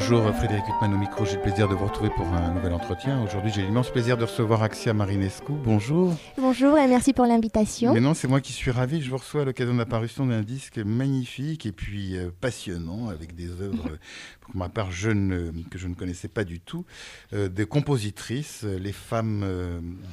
Bonjour 0.00 0.32
Frédéric 0.32 0.64
Huttman 0.68 0.94
au 0.94 0.96
micro, 0.96 1.24
j'ai 1.24 1.34
le 1.34 1.42
plaisir 1.42 1.68
de 1.68 1.74
vous 1.74 1.84
retrouver 1.84 2.10
pour 2.10 2.24
un 2.28 2.52
nouvel 2.52 2.72
entretien. 2.72 3.20
Aujourd'hui 3.20 3.50
j'ai 3.52 3.62
l'immense 3.62 3.90
plaisir 3.90 4.16
de 4.16 4.22
recevoir 4.22 4.62
Axia 4.62 4.94
Marinescu. 4.94 5.50
Bonjour. 5.64 6.14
Bonjour 6.36 6.78
et 6.78 6.86
merci 6.86 7.12
pour 7.12 7.26
l'invitation. 7.26 7.92
Mais 7.92 7.98
non, 7.98 8.14
c'est 8.14 8.28
moi 8.28 8.40
qui 8.40 8.52
suis 8.52 8.70
ravi. 8.70 9.02
Je 9.02 9.10
vous 9.10 9.16
reçois 9.16 9.42
à 9.42 9.44
l'occasion 9.44 9.72
de 9.72 9.78
l'apparition 9.78 10.24
d'un 10.24 10.42
disque 10.42 10.78
magnifique 10.78 11.66
et 11.66 11.72
puis 11.72 12.16
euh, 12.16 12.30
passionnant 12.40 13.08
avec 13.08 13.34
des 13.34 13.50
œuvres 13.60 13.98
pour 14.40 14.54
ma 14.54 14.68
part 14.68 14.92
je 14.92 15.10
ne, 15.10 15.50
que 15.68 15.78
je 15.78 15.88
ne 15.88 15.94
connaissais 15.94 16.28
pas 16.28 16.44
du 16.44 16.60
tout, 16.60 16.86
euh, 17.32 17.48
des 17.48 17.66
compositrices, 17.66 18.62
euh, 18.62 18.78
les 18.78 18.92
femmes 18.92 19.44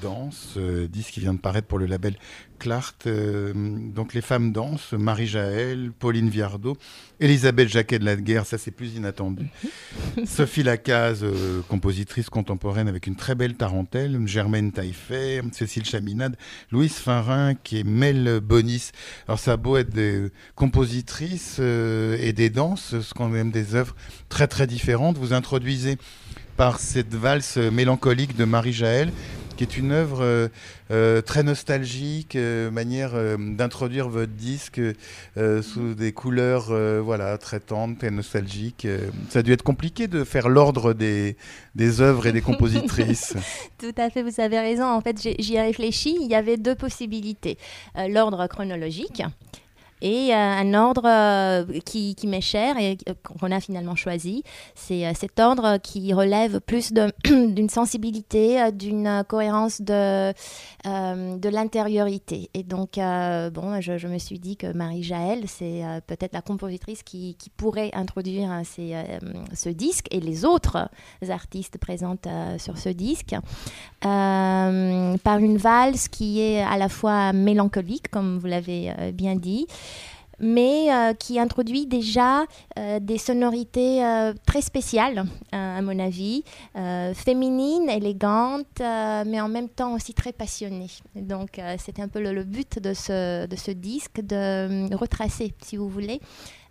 dansent, 0.01 0.57
disque 0.89 1.11
qui 1.13 1.19
vient 1.19 1.35
de 1.35 1.39
paraître 1.39 1.67
pour 1.67 1.77
le 1.77 1.85
label 1.85 2.15
Clart. 2.57 3.07
donc 3.07 4.13
les 4.13 4.21
femmes 4.21 4.51
dansent, 4.51 4.93
Marie 4.93 5.27
Jaël, 5.27 5.91
Pauline 5.97 6.29
Viardot, 6.29 6.77
Elisabeth 7.19 7.69
Jacquet 7.69 7.99
de 7.99 8.05
la 8.05 8.15
Guerre, 8.15 8.45
ça 8.45 8.57
c'est 8.57 8.71
plus 8.71 8.95
inattendu. 8.95 9.47
Sophie 10.25 10.63
Lacaze, 10.63 11.23
euh, 11.23 11.61
compositrice 11.69 12.29
contemporaine 12.29 12.87
avec 12.87 13.07
une 13.07 13.15
très 13.15 13.35
belle 13.35 13.55
tarentelle, 13.55 14.19
Germaine 14.25 14.71
Taillefer, 14.71 15.41
Cécile 15.53 15.85
Chaminade, 15.85 16.35
Louise 16.71 16.95
Farin, 16.95 17.55
qui 17.55 17.79
est 17.79 17.83
Mel 17.83 18.41
Bonis. 18.41 18.91
Alors 19.27 19.39
ça 19.39 19.53
a 19.53 19.57
beau 19.57 19.77
être 19.77 19.91
des 19.91 20.29
compositrices 20.55 21.57
euh, 21.59 22.17
et 22.19 22.33
des 22.33 22.49
danses, 22.49 22.99
ce 22.99 23.13
qu'on 23.13 23.33
aime 23.33 23.51
des 23.51 23.75
œuvres 23.75 23.95
très 24.27 24.47
très 24.47 24.67
différentes. 24.67 25.17
Vous 25.17 25.33
introduisez 25.33 25.97
par 26.57 26.79
cette 26.79 27.13
valse 27.13 27.57
mélancolique 27.57 28.35
de 28.35 28.45
Marie 28.45 28.73
Jaël 28.73 29.11
qui 29.55 29.63
est 29.63 29.77
une 29.77 29.91
œuvre 29.91 30.19
euh, 30.21 30.47
euh, 30.91 31.21
très 31.21 31.43
nostalgique, 31.43 32.35
euh, 32.35 32.69
manière 32.69 33.13
d'introduire 33.37 34.09
votre 34.09 34.31
disque 34.31 34.81
sous 35.35 35.93
des 35.93 36.11
couleurs 36.11 36.73
voilà, 37.03 37.37
très 37.37 37.59
tendres, 37.59 37.97
très 37.97 38.11
nostalgiques. 38.11 38.87
ça 39.29 39.39
a 39.39 39.41
dû 39.41 39.51
être 39.51 39.63
compliqué 39.63 40.07
de 40.07 40.23
faire 40.23 40.49
l'ordre 40.49 40.93
des, 40.93 41.35
des 41.75 42.01
œuvres 42.01 42.27
et 42.27 42.31
des 42.31 42.41
compositrices. 42.41 43.35
Tout 43.77 43.93
à 43.97 44.09
fait, 44.09 44.23
vous 44.23 44.39
avez 44.39 44.59
raison. 44.59 44.85
En 44.85 45.01
fait, 45.01 45.19
j'y 45.39 45.55
ai 45.55 45.61
réfléchi. 45.61 46.17
Il 46.19 46.29
y 46.29 46.35
avait 46.35 46.57
deux 46.57 46.75
possibilités. 46.75 47.57
l'ordre 48.09 48.47
chronologique 48.47 49.23
et 50.05 50.31
euh, 50.31 50.35
un 50.35 50.75
ordre 50.75 51.07
euh, 51.07 51.79
qui, 51.83 52.15
m'est 52.27 52.39
cher 52.39 52.77
et 52.77 52.95
euh, 53.09 53.13
qu'on 53.23 53.51
a 53.51 53.59
finalement 53.59 53.95
choisi. 53.95 54.43
C'est 54.75 55.11
cet 55.15 55.39
ordre 55.39 55.77
qui 55.77 56.13
relève 56.13 56.59
plus 56.61 56.93
d'une 57.25 57.69
sensibilité, 57.69 58.71
d'une 58.71 59.23
cohérence 59.27 59.81
de, 59.81 60.31
de 60.83 61.49
l'intériorité. 61.49 62.51
Et 62.53 62.61
donc, 62.61 62.97
bon, 62.97 63.81
je, 63.81 64.07
me 64.07 64.19
suis 64.19 64.37
dit 64.37 64.57
que 64.57 64.71
Marie 64.73 65.01
Jaël, 65.01 65.45
c'est 65.47 65.81
peut-être 66.05 66.33
la 66.33 66.41
compositrice 66.41 67.01
qui, 67.01 67.35
qui 67.35 67.49
pourrait 67.49 67.89
introduire 67.93 68.61
ce 68.65 69.69
disque 69.69 70.07
et 70.11 70.19
les 70.19 70.45
autres 70.45 70.89
artistes 71.29 71.79
présentes 71.79 72.27
sur 72.59 72.77
ce 72.77 72.89
disque 72.89 73.35
par 74.01 75.39
une 75.39 75.57
valse 75.57 76.07
qui 76.09 76.41
est 76.41 76.61
à 76.61 76.77
la 76.77 76.89
fois 76.89 77.33
mélancolique, 77.33 78.09
comme 78.09 78.37
vous 78.37 78.47
l'avez 78.47 78.93
bien 79.13 79.35
dit, 79.35 79.65
mais 80.39 80.91
euh, 80.91 81.13
qui 81.13 81.39
introduit 81.39 81.85
déjà 81.85 82.45
euh, 82.77 82.99
des 82.99 83.17
sonorités 83.17 84.03
euh, 84.03 84.33
très 84.45 84.61
spéciales, 84.61 85.25
à 85.51 85.81
mon 85.81 85.99
avis, 85.99 86.43
féminines, 87.13 87.89
élégantes, 87.89 88.79
mais 88.79 89.39
en 89.39 89.47
même 89.47 89.69
temps 89.69 89.93
aussi 89.93 90.13
très 90.13 90.33
passionnées. 90.33 90.91
Donc 91.15 91.59
c'était 91.77 92.01
un 92.01 92.07
peu 92.07 92.21
le, 92.21 92.33
le, 92.33 92.43
but 92.43 92.79
de 92.79 92.93
ce, 92.93 93.45
de 93.45 93.55
ce 93.55 93.71
disque, 93.71 94.21
de 94.21 94.93
retracer, 94.95 95.53
si 95.61 95.77
vous 95.77 95.89
voulez, 95.89 96.19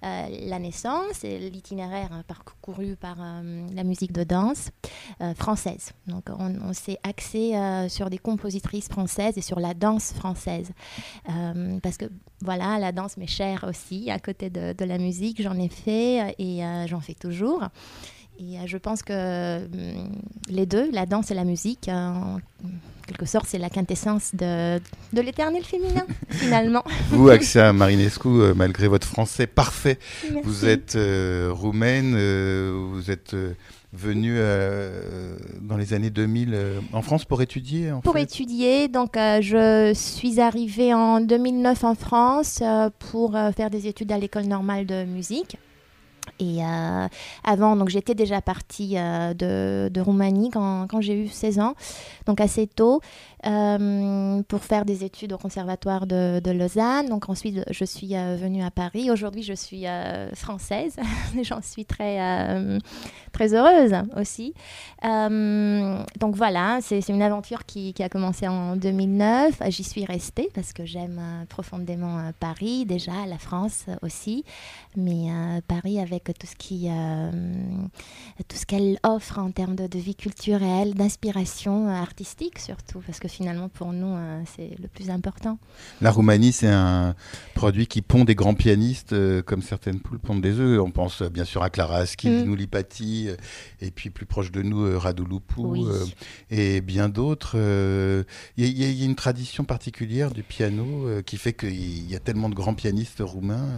euh, 0.04 0.26
la 0.48 0.58
naissance 0.58 1.24
et 1.24 1.38
l'itinéraire 1.50 2.10
hein, 2.12 2.22
parcouru 2.26 2.94
par 2.94 3.16
euh, 3.20 3.66
la 3.72 3.84
musique 3.84 4.12
de 4.12 4.22
danse 4.22 4.70
euh, 5.22 5.32
française. 5.34 5.92
Donc 6.06 6.24
on, 6.28 6.72
s'est 6.74 6.98
axé 7.04 7.54
sur 7.88 8.10
des 8.10 8.18
compositrices 8.18 8.88
françaises 8.88 9.38
et 9.38 9.40
sur 9.40 9.60
la 9.60 9.74
danse 9.74 10.12
française. 10.12 10.72
parce 11.82 11.96
que 11.96 12.06
voilà, 12.42 12.78
la 12.78 12.92
danse 12.92 13.16
m'est 13.16 13.26
chère 13.28 13.64
aussi, 13.68 14.10
à 14.10 14.18
côté 14.18 14.50
de 14.50 14.84
la 14.84 14.98
musique, 14.98 15.40
j'en 15.40 15.56
ai 15.58 15.68
fait 15.68 16.34
et 16.38 16.60
j'en 16.86 17.00
fais 17.00 17.14
toujours. 17.14 17.62
Et 18.38 18.66
je 18.66 18.76
pense 18.76 19.02
que 19.02 19.60
les 20.48 20.66
deux, 20.66 20.90
la 20.90 21.06
danse 21.06 21.30
et 21.30 21.34
la 21.34 21.44
musique, 21.44 21.88
quelque 23.06 23.26
sorte, 23.26 23.46
c'est 23.48 23.58
la 23.58 23.70
quintessence 23.70 24.34
de, 24.34 24.78
de 25.12 25.20
l'éternel 25.20 25.62
féminin, 25.64 26.06
finalement. 26.30 26.82
Vous, 27.10 27.28
Axia 27.28 27.72
Marinescu, 27.72 28.28
euh, 28.28 28.54
malgré 28.54 28.88
votre 28.88 29.06
français 29.06 29.46
parfait, 29.46 29.98
vous 30.42 30.66
êtes 30.66 30.96
euh, 30.96 31.50
roumaine, 31.52 32.14
euh, 32.16 32.72
vous 32.92 33.10
êtes 33.10 33.36
venue 33.92 34.38
dans 35.60 35.76
les 35.76 35.94
années 35.94 36.10
2000 36.10 36.58
en 36.92 37.02
France 37.02 37.24
pour 37.24 37.40
étudier 37.42 37.92
Pour 38.02 38.16
étudier, 38.16 38.88
donc 38.88 39.12
je 39.14 39.92
suis 39.94 40.40
arrivée 40.40 40.92
en 40.92 41.20
2009 41.20 41.84
en 41.84 41.94
France 41.94 42.60
pour 42.98 43.38
faire 43.56 43.70
des 43.70 43.86
études 43.86 44.10
à 44.10 44.18
l'école 44.18 44.46
normale 44.46 44.84
de 44.84 45.04
musique. 45.04 45.58
Et 46.40 46.64
euh, 46.64 47.08
avant, 47.44 47.76
donc 47.76 47.88
j'étais 47.88 48.14
déjà 48.14 48.40
partie 48.40 48.98
euh, 48.98 49.34
de, 49.34 50.00
Roumanie 50.00 50.50
quand, 50.50 50.86
quand 50.88 51.00
j'ai 51.00 51.24
eu 51.24 51.28
16 51.28 51.60
ans, 51.60 51.74
donc 52.26 52.40
assez 52.40 52.66
tôt. 52.66 53.00
Euh, 53.46 54.42
pour 54.48 54.64
faire 54.64 54.86
des 54.86 55.04
études 55.04 55.34
au 55.34 55.36
conservatoire 55.36 56.06
de, 56.06 56.40
de 56.42 56.50
Lausanne. 56.50 57.10
Donc 57.10 57.28
ensuite, 57.28 57.62
je 57.70 57.84
suis 57.84 58.14
venue 58.14 58.62
à 58.62 58.70
Paris. 58.70 59.10
Aujourd'hui, 59.10 59.42
je 59.42 59.52
suis 59.52 59.84
française. 60.32 60.96
J'en 61.42 61.60
suis 61.60 61.84
très, 61.84 62.18
très 63.32 63.52
heureuse 63.54 63.92
aussi. 64.16 64.54
donc 65.02 66.36
voilà, 66.36 66.78
c'est 66.80 67.06
une 67.10 67.20
aventure 67.20 67.66
qui, 67.66 67.92
qui, 67.92 68.02
a 68.02 68.08
commencé 68.08 68.48
en 68.48 68.76
2009. 68.76 69.60
J'y 69.68 69.84
suis 69.84 70.06
restée 70.06 70.48
parce 70.54 70.72
que 70.72 70.86
j'aime 70.86 71.20
profondément 71.50 72.30
Paris, 72.40 72.86
déjà, 72.86 73.26
la 73.28 73.36
France 73.36 73.84
aussi. 74.00 74.42
Mais 74.96 75.28
Paris 75.68 76.00
avec 76.00 76.24
tout 76.38 76.46
ce 76.46 76.56
qui, 76.56 76.88
tout 78.48 78.56
ce 78.56 78.66
qu'elle 78.66 78.98
offre 79.02 79.38
en 79.38 79.50
termes 79.50 79.76
de, 79.76 79.86
de 79.86 79.98
vie 79.98 80.14
culturelle, 80.14 80.94
d'inspiration 80.94 81.88
artistique 81.88 82.58
surtout, 82.58 83.00
parce 83.06 83.18
que 83.18 83.28
finalement, 83.28 83.68
pour 83.68 83.92
nous, 83.92 84.14
euh, 84.14 84.42
c'est 84.56 84.70
le 84.80 84.88
plus 84.88 85.10
important. 85.10 85.58
La 86.00 86.10
Roumanie, 86.10 86.52
c'est 86.52 86.68
un 86.68 87.14
produit 87.54 87.86
qui 87.86 88.02
pond 88.02 88.24
des 88.24 88.34
grands 88.34 88.54
pianistes, 88.54 89.12
euh, 89.12 89.42
comme 89.42 89.62
certaines 89.62 90.00
poules 90.00 90.18
pondent 90.18 90.40
des 90.40 90.58
œufs. 90.58 90.80
On 90.80 90.90
pense 90.90 91.22
euh, 91.22 91.28
bien 91.28 91.44
sûr 91.44 91.62
à 91.62 91.70
Clara 91.70 92.06
Skidnou, 92.06 92.56
mm. 92.56 93.36
et 93.80 93.90
puis 93.90 94.10
plus 94.10 94.26
proche 94.26 94.50
de 94.52 94.62
nous, 94.62 94.98
Radouloupou, 94.98 95.88
et 96.50 96.80
bien 96.80 97.08
d'autres. 97.08 97.56
Il 98.56 98.66
y, 98.66 98.84
y, 98.84 99.02
a 99.02 99.04
une 99.04 99.14
tradition 99.14 99.64
particulière 99.64 100.30
du 100.30 100.42
piano 100.42 101.06
qui 101.26 101.36
fait 101.36 101.52
qu'il 101.52 102.10
y 102.10 102.16
a 102.16 102.20
tellement 102.20 102.48
de 102.48 102.54
grands 102.54 102.74
pianistes 102.74 103.20
roumains. 103.20 103.68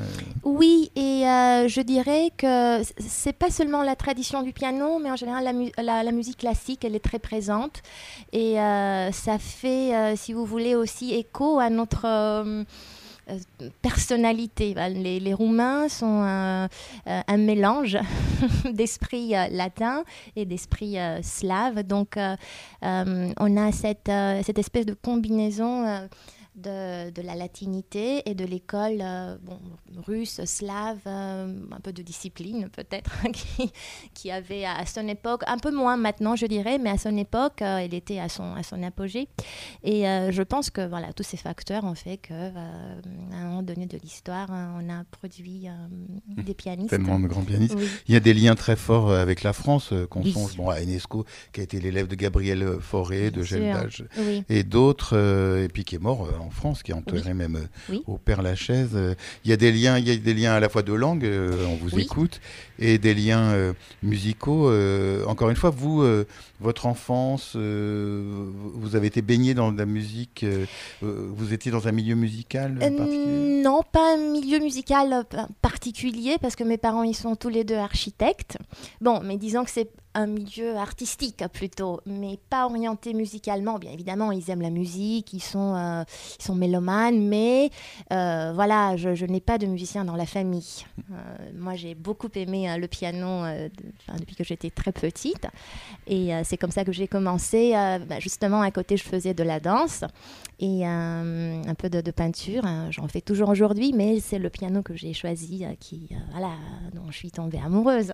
Oui, 0.44 0.90
et 0.96 1.22
je 1.22 1.80
dirais 1.80 2.30
que 2.36 2.82
c'est 2.98 3.32
pas 3.32 3.50
seulement 3.50 3.82
la 3.82 3.96
tradition 3.96 4.42
du 4.42 4.52
piano, 4.52 4.98
mais 4.98 5.10
en 5.10 5.16
général, 5.16 5.44
la, 5.78 6.12
musique 6.12 6.38
classique, 6.38 6.84
elle 6.84 6.94
est 6.94 7.04
très 7.04 7.18
présente. 7.18 7.82
Et 8.32 8.56
ça 9.12 9.38
fait, 9.38 9.94
euh, 9.94 10.16
si 10.16 10.32
vous 10.32 10.44
voulez, 10.44 10.74
aussi 10.74 11.14
écho 11.14 11.58
à 11.58 11.70
notre 11.70 12.04
euh, 12.04 12.64
euh, 13.30 13.38
personnalité. 13.82 14.74
Les, 14.74 15.34
Roumains 15.34 15.88
sont 15.88 16.22
un, 16.24 16.68
mélange 17.36 17.98
d'esprit 18.72 19.30
latin 19.50 20.04
et 20.36 20.44
d'esprit 20.44 20.96
slave. 21.22 21.82
Donc, 21.82 22.16
on 22.82 23.56
a 23.56 23.72
cette 23.72 24.58
espèce 24.58 24.86
de 24.86 24.94
combinaison 24.94 26.08
de, 26.56 27.22
la 27.22 27.34
latinité 27.34 28.28
et 28.28 28.34
de 28.34 28.44
l'école 28.44 28.98
euh, 29.00 29.36
russe, 30.06 30.40
slave, 30.44 30.98
euh, 31.06 31.54
un 31.70 31.80
peu 31.80 31.92
de 31.92 32.02
discipline 32.02 32.68
peut-être, 32.70 33.10
qui, 34.14 34.30
avait 34.30 34.64
à 34.64 34.84
son 34.86 35.06
époque, 35.06 35.42
un 35.46 35.58
peu 35.58 35.70
moins 35.70 35.96
maintenant 35.96 36.34
je 36.34 36.46
dirais, 36.46 36.78
mais 36.78 36.90
à 36.90 36.98
son 36.98 37.16
époque, 37.16 37.62
euh, 37.62 37.78
elle 37.78 37.94
était 37.94 38.18
à 38.18 38.28
son, 38.28 38.54
à 38.54 38.62
son 38.62 38.82
apogée. 38.82 39.28
Et 39.82 40.02
je 40.02 40.42
pense 40.42 40.70
que 40.70 40.86
voilà, 40.86 41.12
tous 41.12 41.22
ces 41.22 41.36
facteurs 41.36 41.84
ont 41.84 41.94
fait 41.94 42.16
qu'à 42.16 42.34
un 42.34 43.44
moment 43.44 43.62
donné 43.62 43.86
de 43.86 43.98
l'histoire, 43.98 44.48
on 44.50 44.88
a 44.90 45.04
produit 45.10 45.66
des 46.28 46.54
pianistes. 46.54 46.90
Tellement 46.90 47.20
de 47.20 47.26
grands 47.26 47.42
pianistes. 47.42 47.76
Il 48.08 48.14
y 48.14 48.16
a 48.16 48.20
des 48.20 48.34
liens 48.34 48.54
très 48.54 48.76
forts 48.76 49.12
avec 49.12 49.42
la 49.42 49.52
France, 49.52 49.92
qu'on 50.10 50.24
songe 50.24 50.56
bon, 50.56 50.70
à 50.70 50.80
Enesco, 50.80 51.24
qui 51.52 51.60
a 51.60 51.62
été 51.64 51.80
l'élève 51.80 52.06
de 52.06 52.14
Gabriel 52.14 52.80
Fauré, 52.80 53.30
de 53.30 53.42
Gel 53.42 53.88
et 54.48 54.64
d'autres, 54.64 55.16
et 55.62 55.68
puis 55.68 55.84
qui 55.84 55.96
est 55.96 56.02
mort 56.02 56.28
en 56.40 56.45
France, 56.50 56.82
qui 56.82 56.90
est 56.90 56.94
enterré 56.94 57.34
même 57.34 57.56
euh, 57.56 57.66
Oui. 57.90 58.02
au 58.06 58.18
Père 58.18 58.42
Lachaise. 58.42 58.90
Euh, 58.94 59.14
Il 59.44 59.50
y 59.50 59.52
a 59.52 59.56
des 59.56 59.72
liens, 59.72 59.98
il 59.98 60.08
y 60.08 60.10
a 60.10 60.16
des 60.16 60.34
liens 60.34 60.52
à 60.54 60.60
la 60.60 60.68
fois 60.68 60.82
de 60.82 60.92
langue, 60.92 61.24
euh, 61.24 61.66
on 61.68 61.76
vous 61.76 61.94
Oui. 61.94 62.02
écoute, 62.02 62.40
et 62.78 62.98
des 62.98 63.14
liens 63.14 63.72
musicaux. 64.02 64.70
Encore 65.26 65.50
une 65.50 65.56
fois, 65.56 65.70
vous, 65.70 66.04
votre 66.60 66.86
enfance, 66.86 67.56
vous 67.56 68.96
avez 68.96 69.06
été 69.06 69.22
baigné 69.22 69.54
dans 69.54 69.70
la 69.70 69.86
musique. 69.86 70.44
vous 71.02 71.52
étiez 71.52 71.70
dans 71.72 71.88
un 71.88 71.92
milieu 71.92 72.14
musical 72.14 72.78
particulier? 72.78 73.62
non, 73.62 73.80
pas 73.90 74.14
un 74.14 74.32
milieu 74.32 74.58
musical 74.58 75.24
pa- 75.28 75.48
particulier 75.62 76.36
parce 76.40 76.54
que 76.56 76.64
mes 76.64 76.78
parents 76.78 77.02
ils 77.02 77.16
sont 77.16 77.34
tous 77.36 77.48
les 77.48 77.64
deux 77.64 77.76
architectes. 77.76 78.58
Bon, 79.00 79.20
mais 79.24 79.36
disons 79.36 79.64
que 79.64 79.70
c'est 79.70 79.88
un 80.16 80.26
milieu 80.26 80.76
artistique 80.76 81.44
plutôt, 81.52 82.00
mais 82.06 82.38
pas 82.48 82.64
orienté 82.64 83.12
musicalement. 83.12 83.78
Bien 83.78 83.92
évidemment, 83.92 84.32
ils 84.32 84.50
aiment 84.50 84.62
la 84.62 84.70
musique, 84.70 85.34
ils 85.34 85.42
sont, 85.42 85.74
euh, 85.76 86.04
ils 86.40 86.42
sont 86.42 86.54
mélomanes, 86.54 87.28
mais 87.28 87.70
euh, 88.12 88.52
voilà, 88.54 88.96
je, 88.96 89.26
n'ai 89.26 89.40
pas 89.40 89.58
de 89.58 89.66
musicien 89.66 90.06
dans 90.06 90.16
la 90.16 90.24
famille. 90.24 90.86
Euh, 91.12 91.50
moi, 91.54 91.74
j'ai 91.74 91.94
beaucoup 91.94 92.30
aimé 92.34 92.74
le 92.78 92.88
piano 92.88 93.42
depuis 94.18 94.34
que 94.34 94.44
j'étais 94.44 94.70
très 94.70 94.90
petite, 94.90 95.46
et 96.06 96.30
c'est 96.44 96.56
comme 96.56 96.70
ça 96.70 96.84
que 96.84 96.92
j'ai 96.92 97.08
commencé. 97.08 97.72
bah, 97.72 98.18
justement, 98.18 98.62
à 98.62 98.70
côté, 98.70 98.96
je 98.96 99.04
faisais 99.04 99.34
de 99.34 99.42
la 99.42 99.60
danse 99.60 100.02
et 100.58 100.86
un 100.86 101.74
peu 101.76 101.90
de, 101.90 102.10
peinture. 102.10 102.62
J'en 102.90 103.06
fais 103.08 103.20
toujours 103.20 103.50
aujourd'hui, 103.50 103.92
mais 103.92 104.20
c'est 104.20 104.38
le 104.38 104.48
piano 104.48 104.82
que 104.82 104.96
j'ai 104.96 105.12
choisi, 105.12 105.66
qui, 105.78 106.08
voilà, 106.30 106.52
dont 106.94 107.10
je 107.10 107.16
suis 107.16 107.30
tombée 107.30 107.60
amoureuse. 107.62 108.12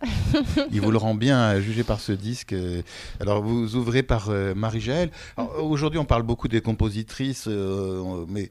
Il 0.72 0.80
vous 0.80 0.90
le 0.90 0.98
rend 0.98 1.14
bien 1.14 1.40
à 1.40 1.60
juger 1.60 1.84
par 1.92 2.00
ce 2.00 2.12
disque. 2.12 2.54
Euh, 2.54 2.80
Alors, 3.20 3.42
vous 3.42 3.76
ouvrez 3.76 4.02
par 4.02 4.30
euh, 4.30 4.54
Marie-Jaël. 4.54 5.10
Alors, 5.36 5.62
Aujourd'hui, 5.62 5.98
on 5.98 6.06
parle 6.06 6.22
beaucoup 6.22 6.48
des 6.48 6.62
compositrices, 6.62 7.44
euh, 7.48 8.24
mais 8.28 8.48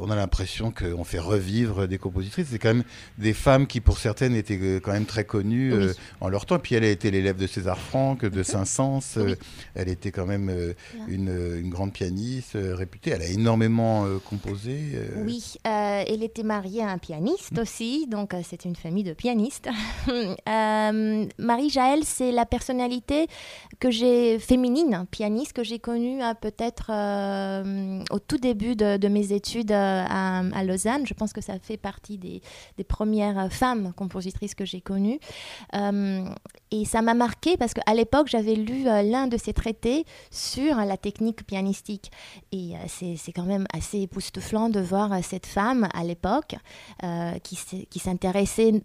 on 0.00 0.10
a 0.10 0.16
l'impression 0.16 0.72
qu'on 0.72 1.02
fait 1.04 1.18
revivre 1.18 1.86
des 1.88 1.98
compositrices. 1.98 2.46
C'est 2.50 2.58
quand 2.58 2.74
même 2.74 2.84
des 3.18 3.32
femmes 3.32 3.66
qui, 3.68 3.80
pour 3.80 3.98
certaines, 3.98 4.34
étaient 4.34 4.80
quand 4.80 4.92
même 4.92 5.06
très 5.06 5.24
connues 5.24 5.72
Oui. 5.74 5.86
en 6.20 6.28
leur 6.28 6.46
temps. 6.46 6.58
Puis 6.58 6.74
elle 6.76 6.84
a 6.84 6.88
été 6.90 7.10
l'élève 7.10 7.36
de 7.36 7.46
César 7.48 7.78
Franck, 7.78 8.24
de 8.24 8.42
Saint-Saëns. 8.42 9.00
Euh, 9.18 9.24
Oui. 9.26 9.34
Elle 9.74 9.88
était 9.88 10.10
quand 10.12 10.26
même 10.26 10.50
une, 11.08 11.58
une 11.60 11.70
grande 11.70 11.92
pianiste 11.92 12.56
réputée. 12.60 13.10
Elle 13.10 13.22
a 13.22 13.26
énormément 13.28 14.06
composé. 14.28 14.78
Oui, 15.16 15.54
euh, 15.66 16.04
elle 16.06 16.22
était 16.22 16.42
mariée 16.44 16.82
à 16.82 16.88
un 16.88 16.98
pianiste 16.98 17.58
aussi, 17.58 18.06
donc 18.08 18.34
c'est 18.44 18.64
une 18.64 18.76
famille 18.76 19.04
de 19.04 19.12
pianistes. 19.14 19.68
Euh, 20.48 21.26
Marie-Jaël, 21.38 22.00
c'est 22.04 22.32
la 22.32 22.44
que 23.78 23.90
j'ai 23.90 24.38
féminine, 24.38 25.06
pianiste, 25.10 25.52
que 25.52 25.64
j'ai 25.64 25.78
connue 25.78 26.22
euh, 26.22 26.34
peut-être 26.34 26.90
euh, 26.90 28.02
au 28.10 28.18
tout 28.18 28.38
début 28.38 28.76
de, 28.76 29.08
mes 29.08 29.32
études 29.32 29.72
euh, 29.72 30.04
à, 30.08 30.64
Lausanne. 30.64 31.06
Je 31.06 31.14
pense 31.14 31.32
que 31.32 31.40
ça 31.40 31.58
fait 31.58 31.76
partie 31.76 32.18
des, 32.18 32.40
des 32.76 32.84
premières 32.84 33.52
femmes 33.52 33.92
compositrices 33.94 34.54
que 34.54 34.64
j'ai 34.64 34.80
connues. 34.80 35.18
Et 36.70 36.84
ça 36.86 37.02
m'a 37.02 37.14
marqué 37.14 37.56
parce 37.56 37.74
qu'à 37.74 37.94
l'époque, 37.94 38.28
j'avais 38.28 38.54
lu 38.54 38.84
l'un 38.84 39.26
de 39.26 39.36
ses 39.36 39.52
traités 39.52 40.04
sur 40.30 40.76
la 40.76 40.96
technique 40.96 41.46
pianistique. 41.46 42.10
Et 42.50 42.72
c'est 42.86 43.32
quand 43.32 43.44
même 43.44 43.66
assez 43.72 44.00
époustouflant 44.00 44.70
de 44.70 44.80
voir 44.80 45.12
cette 45.22 45.46
femme 45.46 45.88
à 45.92 46.04
l'époque 46.04 46.54
qui 47.42 47.98
s'intéressait 47.98 48.82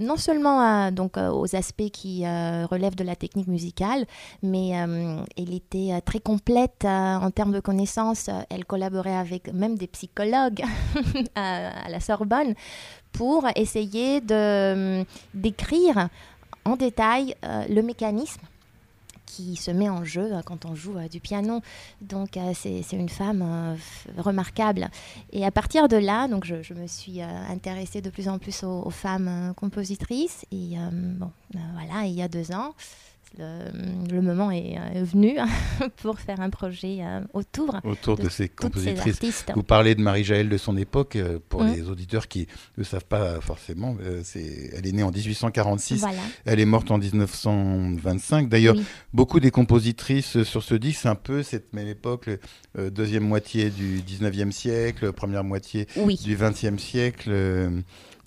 non 0.00 0.16
seulement 0.16 0.60
à, 0.60 0.90
donc, 0.90 1.16
euh, 1.16 1.30
aux 1.30 1.54
aspects 1.54 1.90
qui 1.92 2.24
euh, 2.24 2.66
relèvent 2.66 2.96
de 2.96 3.04
la 3.04 3.14
technique 3.14 3.46
musicale, 3.46 4.06
mais 4.42 4.80
euh, 4.80 5.22
elle 5.36 5.54
était 5.54 5.92
euh, 5.92 6.00
très 6.04 6.18
complète 6.18 6.84
euh, 6.84 7.16
en 7.16 7.30
termes 7.30 7.52
de 7.52 7.60
connaissances. 7.60 8.28
Euh, 8.28 8.40
Elle 8.50 8.64
collaborait 8.64 9.16
avec 9.16 9.52
même 9.52 9.76
des 9.76 9.86
psychologues 9.86 10.62
à, 11.34 11.88
la 11.88 12.00
Sorbonne 12.00 12.54
pour 13.12 13.46
essayer 13.54 14.20
de, 14.20 15.04
d'écrire 15.34 16.08
en 16.64 16.76
détail 16.76 17.34
euh, 17.44 17.64
le 17.68 17.82
mécanisme 17.82 18.42
qui 19.30 19.56
se 19.56 19.70
met 19.70 19.88
en 19.88 20.04
jeu 20.04 20.32
euh, 20.32 20.42
quand 20.44 20.64
on 20.66 20.74
joue 20.74 20.96
euh, 20.96 21.08
du 21.08 21.20
piano. 21.20 21.60
Donc 22.00 22.36
euh, 22.36 22.52
c'est 22.54 22.82
une 22.92 23.08
femme 23.08 23.42
euh, 23.42 23.76
remarquable. 24.18 24.90
Et 25.32 25.46
à 25.46 25.50
partir 25.50 25.88
de 25.88 25.96
là, 25.96 26.26
donc 26.28 26.44
je, 26.44 26.62
je 26.62 26.74
me 26.74 26.86
suis 26.86 27.22
intéressée 27.22 28.00
de 28.00 28.10
plus 28.10 28.28
en 28.28 28.38
plus 28.38 28.64
aux, 28.64 28.90
femmes 28.90 29.54
compositrices. 29.56 30.44
Et 30.50 30.76
bon, 30.92 31.30
voilà, 31.52 32.06
il 32.06 32.14
y 32.14 32.22
a 32.22 32.28
deux 32.28 32.52
ans, 32.52 32.74
le, 33.38 34.12
le 34.12 34.20
moment 34.22 34.50
est 34.50 34.76
euh, 34.78 35.04
venu 35.04 35.36
pour 36.02 36.18
faire 36.18 36.40
un 36.40 36.50
projet 36.50 36.98
euh, 37.00 37.20
autour 37.32 37.76
autour 37.84 38.16
de, 38.16 38.24
de 38.24 38.28
ces 38.28 38.48
compositrices. 38.48 39.44
Vous 39.54 39.62
parlez 39.62 39.94
de 39.94 40.02
Marie-Jaël 40.02 40.48
de 40.48 40.56
son 40.58 40.76
époque, 40.76 41.16
euh, 41.16 41.38
pour 41.48 41.62
Mm. 41.64 41.72
les 41.74 41.88
auditeurs 41.88 42.26
qui 42.28 42.46
ne 42.78 42.82
savent 42.84 43.04
pas 43.04 43.40
forcément. 43.40 43.96
elle 44.00 44.86
est 44.86 44.92
née 44.92 45.02
en 45.02 45.10
1846, 45.10 46.00
Voilà. 46.00 46.18
elle 46.44 46.58
est 46.60 46.64
morte 46.64 46.90
en 46.90 46.98
1925. 46.98 48.48
D'ailleurs, 48.48 48.74
Oui. 48.76 48.84
beaucoup 49.12 49.40
des 49.40 49.50
compositrices 49.50 50.42
sur 50.42 50.62
ce 50.62 50.74
disque, 50.74 51.00
c'est 51.02 51.08
un 51.08 51.14
peu 51.14 51.42
cette 51.42 51.72
même 51.72 51.88
époque, 51.88 52.28
euh, 52.78 52.90
deuxième 52.90 53.24
moitié 53.24 53.70
du 53.70 54.00
19e 54.02 54.52
siècle, 54.52 55.12
première 55.12 55.44
moitié 55.44 55.86
Oui. 55.96 56.18
du 56.22 56.36
20e 56.36 56.78
siècle. 56.78 57.28
euh, 57.32 57.70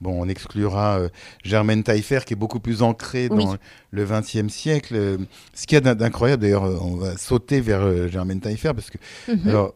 Bon, 0.03 0.21
on 0.21 0.27
exclura 0.27 0.99
euh, 0.99 1.09
Germaine 1.45 1.81
Taillefer, 1.81 2.19
qui 2.25 2.33
est 2.33 2.37
beaucoup 2.37 2.59
plus 2.59 2.81
ancrée 2.81 3.29
dans 3.29 3.51
Oui. 3.53 3.57
le 3.91 4.03
20e 4.05 4.49
siècle. 4.49 4.93
Euh, 4.97 5.17
ce 5.53 5.65
qu'il 5.65 5.75
y 5.75 5.77
a 5.77 5.81
d'in- 5.81 5.95
d'incroyable, 5.95 6.41
d'ailleurs, 6.41 6.65
euh, 6.65 6.77
on 6.81 6.95
va 6.97 7.15
sauter 7.17 7.61
vers 7.61 8.09
Germaine 8.09 8.41
Taillefer, 8.41 8.73
parce 8.75 8.89
que 8.89 8.97
Mhm. 9.29 9.47
alors, 9.49 9.73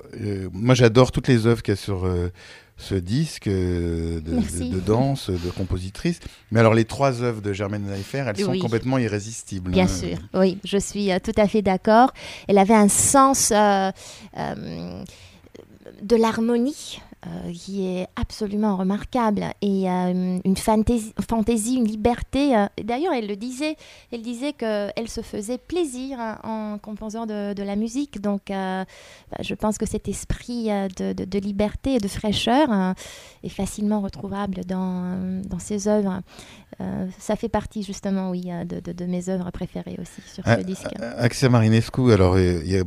moi, 0.52 0.76
j'adore 0.76 1.12
toutes 1.14 1.30
les 1.30 1.48
œuvres 1.48 1.64
qu'il 1.64 1.72
y 1.72 1.78
a 1.78 1.82
sur 1.82 2.06
ce 2.80 2.94
disque 2.96 3.48
de, 3.48 4.22
Merci. 4.28 4.70
de- 4.70 4.76
de 4.76 4.80
danse, 4.82 5.30
de 5.30 5.50
compositrice. 5.50 6.20
Mais 6.52 6.60
alors, 6.60 6.74
les 6.74 6.84
trois 6.86 7.22
œuvres 7.24 7.42
de 7.42 7.54
Germaine 7.54 7.86
Taillefer, 7.88 8.26
elles 8.28 8.38
sont 8.44 8.60
complètement 8.60 8.98
irrésistibles. 8.98 9.72
Bien 9.72 9.86
hein. 9.86 9.88
sûr, 9.88 10.18
oui, 10.34 10.58
je 10.66 10.78
suis 10.78 11.10
tout 11.24 11.32
à 11.38 11.48
fait 11.48 11.62
d'accord. 11.62 12.12
Elle 12.50 12.58
avait 12.58 12.76
un 12.76 12.90
sens 12.90 13.52
de 16.02 16.16
l'harmonie 16.16 17.00
euh, 17.26 17.52
qui 17.52 17.86
est 17.88 18.08
absolument 18.16 18.78
remarquable 18.78 19.46
et 19.62 19.90
euh, 19.90 20.40
une 20.46 20.56
fantaisie, 20.56 21.14
fantaisie, 21.28 21.76
une 21.76 21.86
liberté. 21.86 22.56
euh. 22.56 22.68
D'ailleurs, 22.84 23.14
elle 23.14 23.28
le 23.28 23.36
disait, 23.36 23.76
elle 24.12 24.22
disait 24.22 24.54
qu'elle 24.54 25.10
se 25.10 25.22
faisait 25.22 25.58
plaisir 25.58 26.20
hein, 26.20 26.38
en 26.44 26.78
composant 26.78 27.26
de, 27.26 27.54
de 27.54 27.64
la 27.64 27.76
musique. 27.76 28.22
Donc, 28.22 28.44
bah, 28.50 28.86
je 29.40 29.56
pense 29.56 29.78
que 29.80 29.86
cet 29.88 30.08
esprit 30.08 30.66
de, 30.98 31.14
de- 31.14 31.26
de 31.26 31.40
liberté 31.40 31.96
et 31.96 32.00
de 32.00 32.08
fraîcheur 32.08 32.70
est 33.44 33.50
facilement 33.50 34.00
retrouvable 34.02 34.64
dans, 34.66 35.42
dans 35.44 35.60
ses 35.60 35.88
œuvres. 35.88 36.22
Ça 37.18 37.36
fait 37.36 37.50
partie 37.50 37.82
justement, 37.82 38.30
oui, 38.30 38.42
de, 38.66 39.06
mes 39.06 39.30
œuvres 39.30 39.50
préférées 39.52 39.98
aussi 40.00 40.22
sur 40.32 40.46
ce 40.46 40.62
disque. 40.62 40.86
Axia 41.18 41.50
Marinescu, 41.50 42.12
alors 42.12 42.38
il 42.38 42.70
y 42.70 42.78
a 42.78 42.84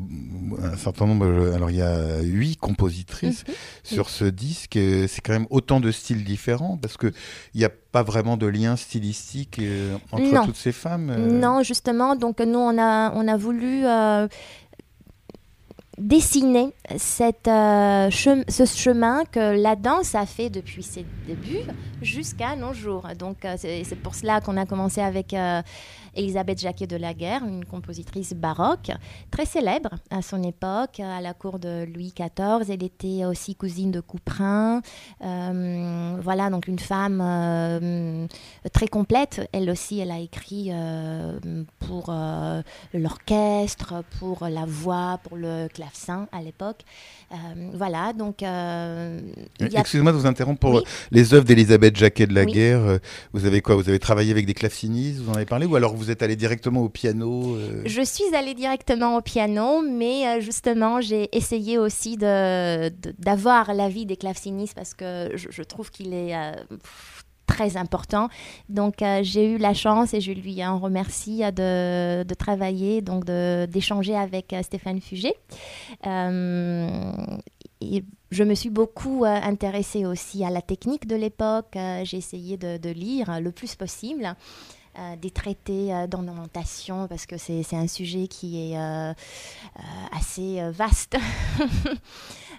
un 0.63 0.77
certain 0.77 1.07
nombre, 1.07 1.27
euh, 1.27 1.55
alors 1.55 1.71
il 1.71 1.77
y 1.77 1.83
a 1.83 2.21
huit 2.23 2.57
compositrices 2.57 3.45
Mhm. 3.47 3.55
sur 3.85 4.09
ce 4.11 4.25
disque. 4.25 4.75
C'est 4.75 5.21
quand 5.23 5.33
même 5.33 5.47
autant 5.51 5.81
de 5.81 5.91
styles 5.91 6.25
différents 6.25 6.77
parce 6.77 6.97
que 6.97 7.13
il 7.55 7.59
n'y 7.59 7.65
a 7.65 7.71
pas 7.93 8.03
vraiment 8.03 8.37
de 8.37 8.47
lien 8.47 8.77
stylistique 8.77 9.59
euh, 9.61 9.97
entre 10.13 10.33
Non. 10.35 10.45
toutes 10.47 10.57
ces 10.57 10.73
femmes. 10.73 11.11
euh? 11.11 11.17
Non, 11.41 11.63
justement, 11.63 12.17
donc 12.17 12.41
nous, 12.41 12.59
on 12.59 12.79
a, 12.79 13.13
on 13.15 13.27
a 13.29 13.37
voulu 13.37 13.85
euh, 13.87 14.29
dessiner 15.99 16.73
cette, 16.97 17.47
euh, 17.49 18.09
chem- 18.11 18.45
ce 18.49 18.65
chemin 18.65 19.25
que 19.31 19.61
la 19.61 19.77
danse 19.77 20.15
a 20.15 20.25
fait 20.25 20.49
depuis 20.49 20.83
ses 20.83 21.05
débuts 21.27 21.59
jusqu'à 22.01 22.57
nos 22.57 22.73
jours. 22.73 23.07
Donc, 23.19 23.45
euh, 23.45 23.57
c'est 23.59 23.85
c'est 23.85 23.97
pour 23.97 24.15
cela 24.15 24.41
qu'on 24.41 24.57
a 24.57 24.65
commencé 24.65 25.03
avec 25.03 25.35
euh, 25.35 25.61
Elisabeth 26.15 26.61
Jacquet 26.61 26.87
de 26.87 26.97
la 26.97 27.15
Guerre, 27.15 27.45
une 27.45 27.65
compositrice 27.65 28.33
baroque 28.35 28.91
très 29.31 29.47
célèbre 29.47 29.91
à 30.11 30.23
son 30.23 30.43
époque, 30.43 31.01
à 31.01 31.21
la 31.21 31.35
cour 31.35 31.59
de 31.59 31.85
Louis 31.95 32.13
XIV. 32.17 32.71
Elle 32.71 32.83
était 32.85 33.25
aussi 33.25 33.55
cousine 33.55 33.91
de 33.91 34.01
Couperin. 34.01 34.81
Euh, 35.23 36.17
voilà, 36.23 36.51
donc 36.51 36.67
une 36.69 36.79
femme 36.79 37.21
euh, 37.23 38.27
très 38.73 38.89
complète. 38.89 39.49
Elle 39.53 39.71
aussi, 39.71 40.01
elle 40.01 40.11
a 40.11 40.19
écrit 40.19 40.69
euh, 40.71 41.39
pour 41.79 42.13
l'orchestre, 42.95 44.03
pour 44.19 44.47
la 44.49 44.65
voix, 44.67 45.19
pour 45.25 45.37
le 45.37 45.69
clavecin 45.73 46.27
à 46.33 46.43
l'époque. 46.43 46.83
Voilà, 47.75 48.13
donc 48.13 48.43
Excusez-moi 49.61 50.13
de 50.13 50.17
vous 50.17 50.27
interrompre 50.27 50.61
pour 50.61 50.75
Oui. 50.75 50.83
les 51.11 51.35
œuvres 51.35 51.45
d'Elisabeth 51.45 51.97
Jacquet 51.97 52.27
de 52.27 52.35
la 52.35 52.45
Oui. 52.45 52.53
Guerre. 52.53 52.99
Vous 53.33 53.45
avez 53.47 53.61
quoi? 53.61 53.77
Vous 53.77 53.89
avez 53.89 53.99
travaillé 53.99 54.31
avec 54.31 54.47
des 54.47 54.55
clavecinistes? 54.55 55.21
Vous 55.21 55.31
en 55.31 55.35
avez 55.35 55.47
parlé? 55.47 55.67
Ou 55.67 55.77
alors 55.77 55.95
vous 56.01 56.11
êtes 56.11 56.23
allé 56.23 56.35
directement 56.35 56.81
au 56.83 56.89
piano 56.89 57.55
euh, 57.57 57.83
Je 57.85 58.01
suis 58.01 58.35
allée 58.35 58.55
directement 58.55 59.17
au 59.19 59.21
piano, 59.21 59.83
mais 59.83 60.27
euh, 60.27 60.41
justement, 60.41 61.03
j'ai 61.03 61.29
essayé 61.37 61.77
aussi 61.77 62.17
de- 62.17 62.89
de- 62.89 63.15
d'avoir 63.19 63.75
l'avis 63.75 64.07
des 64.07 64.17
clavecinistes 64.17 64.75
parce 64.75 64.95
que 64.95 65.33
je, 65.35 65.63
trouve 65.63 65.91
qu'il 65.91 66.15
est 66.15 66.35
euh, 66.35 66.53
très 67.47 67.77
important. 67.77 68.31
Donc, 68.71 69.05
j'ai 69.23 69.53
eu 69.53 69.59
la 69.59 69.75
chance 69.75 70.15
et 70.15 70.23
je 70.23 70.33
lui 70.33 70.65
en 70.65 70.79
remercie 70.79 71.41
de, 71.53 72.23
de 72.23 72.35
travailler, 72.35 73.03
donc 73.03 73.27
de- 73.27 73.67
d'échanger 73.67 74.17
avec 74.17 74.55
Stéphane 74.63 75.03
Fugé. 75.03 75.35
Je 78.33 78.45
me 78.45 78.55
suis 78.55 78.71
beaucoup 78.71 79.25
intéressée 79.27 80.07
aussi 80.07 80.45
à 80.45 80.51
la 80.51 80.63
technique 80.63 81.07
de 81.07 81.17
l'époque. 81.17 81.77
J'ai 82.05 82.17
essayé 82.17 82.57
de, 82.57 82.79
de, 82.79 82.91
lire 82.91 83.41
le 83.41 83.51
plus 83.53 83.75
possible. 83.75 84.35
Des 85.21 85.31
traités 85.31 85.93
d'ornementation 86.09 87.09
parce 87.09 87.27
que 87.27 87.37
c'est 87.37 87.65
un 87.73 87.87
sujet 87.87 88.29
qui 88.29 88.73
est 88.73 88.77
assez 90.13 90.61
vaste 90.71 91.17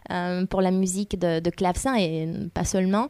pour 0.50 0.62
la 0.62 0.72
musique 0.72 1.20
de, 1.20 1.40
de 1.40 1.50
clavecin 1.50 1.96
et 1.96 2.28
pas 2.54 2.66
seulement. 2.66 3.08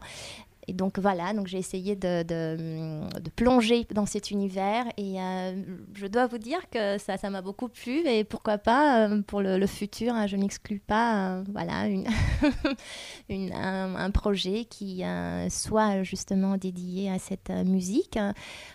Et 0.68 0.74
donc 0.74 0.98
voilà, 1.00 1.34
donc 1.34 1.48
j'ai 1.48 1.58
essayé 1.58 1.96
de, 1.96 2.22
de, 2.22 3.30
plonger 3.34 3.84
dans 3.92 4.06
cet 4.06 4.30
univers 4.30 4.84
et 4.96 5.20
euh, 5.20 5.60
je 5.92 6.06
dois 6.06 6.28
vous 6.28 6.38
dire 6.38 6.60
que 6.70 6.98
ça, 6.98 7.16
ça 7.16 7.30
m'a 7.30 7.42
beaucoup 7.42 7.68
plu 7.68 8.06
et 8.06 8.22
pourquoi 8.22 8.58
pas 8.58 9.08
euh, 9.08 9.22
pour 9.22 9.40
le, 9.40 9.66
futur, 9.66 10.14
hein, 10.14 10.28
je 10.28 10.36
n'exclus 10.36 10.78
pas 10.78 11.38
euh, 11.38 11.44
voilà 11.52 11.86
une, 11.86 12.06
une 13.28 13.52
un, 13.52 14.10
projet 14.12 14.64
qui 14.66 15.02
soit 15.48 16.02
justement 16.02 16.56
dédié 16.56 17.10
à 17.10 17.18
cette 17.18 17.50
musique 17.50 18.18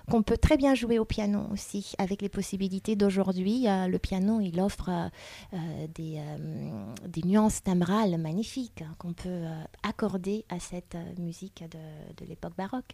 qu'on 0.09 0.23
peut 0.23 0.37
très 0.37 0.57
bien 0.57 0.73
jouer 0.75 0.99
au 0.99 1.05
piano 1.05 1.43
aussi 1.53 1.93
avec 1.99 2.21
les 2.21 2.29
possibilités 2.29 2.95
d'aujourd'hui. 2.95 3.65
le 3.67 3.97
piano, 3.97 4.41
il 4.41 4.59
offre 4.59 4.89
des, 5.93 6.19
des 7.07 7.21
nuances 7.23 7.61
timbrales 7.61 8.17
magnifiques 8.17 8.81
hein, 8.81 8.95
qu'on 8.97 9.13
peut 9.13 9.43
accorder 9.83 10.43
à 10.49 10.59
cette 10.59 10.97
musique 11.19 11.63
de 11.69 11.77
de, 12.19 12.25
l'époque 12.25 12.53
baroque. 12.57 12.91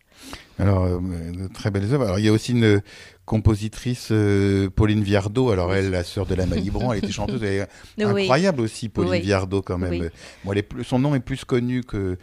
Alors, 0.59 0.83
euh, 0.83 0.99
de 0.99 1.47
très 1.47 1.71
belles 1.71 1.93
œuvres. 1.93 2.05
Alors, 2.05 2.19
il 2.19 2.25
y 2.25 2.29
a 2.29 2.31
aussi 2.31 2.51
une 2.51 2.81
compositrice, 3.25 4.09
euh, 4.11 4.69
Pauline 4.69 5.03
Viardot. 5.03 5.51
Alors, 5.51 5.73
elle, 5.73 5.91
la 5.91 6.03
sœur 6.03 6.25
de 6.25 6.35
la 6.35 6.45
Malibran, 6.45 6.93
elle 6.93 6.99
était 6.99 7.11
chanteuse. 7.11 7.43
Elle 7.43 7.67
est 7.97 8.03
incroyable 8.03 8.61
aussi, 8.61 8.89
Pauline 8.89 9.21
Viardot, 9.21 9.61
quand 9.61 9.77
même. 9.77 10.09
Bon, 10.43 10.53
son 10.83 10.99
nom 10.99 11.15
est 11.15 11.19
plus 11.19 11.45
connu 11.45 11.83
que, 11.83 12.17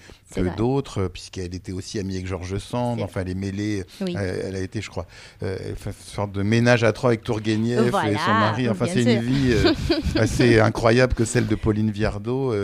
d'autres, 0.56 1.08
puisqu'elle 1.08 1.54
était 1.54 1.72
aussi 1.72 1.98
amie 1.98 2.14
avec 2.14 2.26
Georges 2.26 2.58
Sand. 2.58 3.00
Enfin, 3.02 3.22
elle 3.22 3.30
est 3.30 3.34
mêlée. 3.34 3.84
Elle, 4.00 4.56
a 4.56 4.60
été, 4.60 4.80
je 4.80 4.90
crois, 4.90 5.06
euh, 5.42 5.56
une 5.86 5.92
sorte 5.92 6.32
de 6.32 6.42
ménage 6.42 6.84
à 6.84 6.92
trois 6.92 7.10
avec 7.10 7.22
Tourguenieff 7.22 7.88
et 7.88 7.90
son 7.90 8.32
mari. 8.32 8.68
Enfin, 8.68 8.86
c'est 8.86 9.02
une 9.02 9.20
vie 9.20 9.54
assez 10.16 10.60
incroyable 10.60 11.14
que 11.14 11.24
celle 11.24 11.46
de 11.46 11.54
Pauline 11.54 11.90
Viardot, 11.90 12.54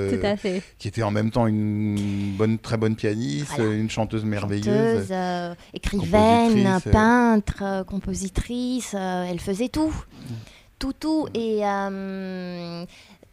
qui 0.79 0.89
était 0.89 1.03
en 1.03 1.11
même 1.11 1.31
temps 1.31 1.47
une 1.47 2.35
bonne, 2.37 2.59
très 2.59 2.77
bonne 2.77 2.97
pianiste, 2.97 3.59
une 3.59 3.91
chanteuse 3.91 4.25
merveilleuse. 4.25 5.11
Euh, 5.11 5.55
écrivaine, 5.75 6.67
euh. 6.67 6.91
peintre, 6.91 7.63
euh, 7.63 7.85
compositrice, 7.85 8.95
elle 8.95 9.41
faisait 9.41 9.69
tout. 9.69 9.91
Mm. 9.91 10.35
Tout, 10.79 10.93
tout. 10.93 11.29
Et 11.35 11.61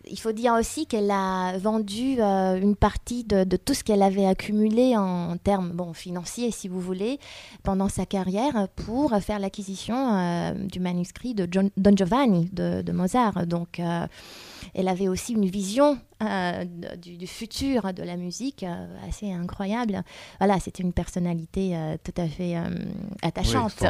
il 0.10 0.20
faut 0.20 0.32
dire 0.32 0.54
aussi 0.54 0.86
qu'elle 0.86 1.12
a 1.12 1.58
vendu 1.58 2.20
une 2.20 2.76
partie 2.76 3.24
de, 3.24 3.44
tout 3.58 3.74
ce 3.74 3.84
qu'elle 3.84 4.02
avait 4.02 4.26
accumulé 4.26 4.96
en, 4.98 5.38
termes 5.38 5.72
bon, 5.72 5.94
financiers, 5.94 6.52
si 6.52 6.68
vous 6.68 6.80
voulez, 6.80 7.20
pendant 7.64 7.90
sa 7.90 8.06
carrière 8.06 8.68
pour 8.76 9.16
faire 9.22 9.40
l'acquisition 9.40 10.54
du 10.56 10.80
manuscrit 10.80 11.34
de 11.34 11.46
Don 11.46 11.96
Giovanni 11.96 12.50
de, 12.52 12.92
Mozart. 12.92 13.48
Donc, 13.48 13.82
elle 14.74 14.88
avait 14.88 15.08
aussi 15.08 15.34
une 15.34 15.46
vision 15.46 15.98
euh, 16.22 16.66
du, 16.96 17.28
futur 17.28 17.94
de 17.94 18.04
la 18.04 18.16
musique 18.18 18.64
euh, 18.64 19.08
assez 19.08 19.32
incroyable. 19.32 20.04
Voilà, 20.40 20.60
c'était 20.60 20.84
une 20.84 20.94
personnalité 20.94 21.76
euh, 21.76 21.98
tout 22.04 22.14
à 22.22 22.28
fait 22.28 22.56
attachante. 23.22 23.84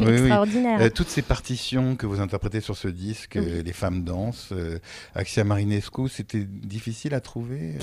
extraordinaire. 0.00 0.92
toutes 0.94 1.08
ces 1.08 1.22
partitions 1.22 1.96
que 1.96 2.06
vous 2.06 2.20
interprétez 2.20 2.60
sur 2.60 2.76
ce 2.76 2.88
disque, 2.88 3.34
Les 3.34 3.72
femmes 3.72 4.04
dansent, 4.04 4.52
Axia 5.14 5.44
Marinescu, 5.44 6.08
c'était 6.08 6.44
difficile 6.44 7.14
à 7.14 7.20
trouver 7.20 7.74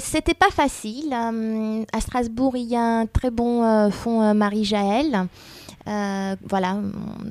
c'était 0.00 0.34
pas 0.34 0.50
facile. 0.50 1.12
à 1.12 2.00
Strasbourg, 2.00 2.56
il 2.56 2.66
y 2.66 2.76
a 2.76 2.82
un 2.82 3.06
très 3.06 3.30
bon 3.30 3.90
fond 3.90 4.34
Marie-Jaël. 4.34 5.28
Euh, 5.86 6.36
voilà, 6.42 6.78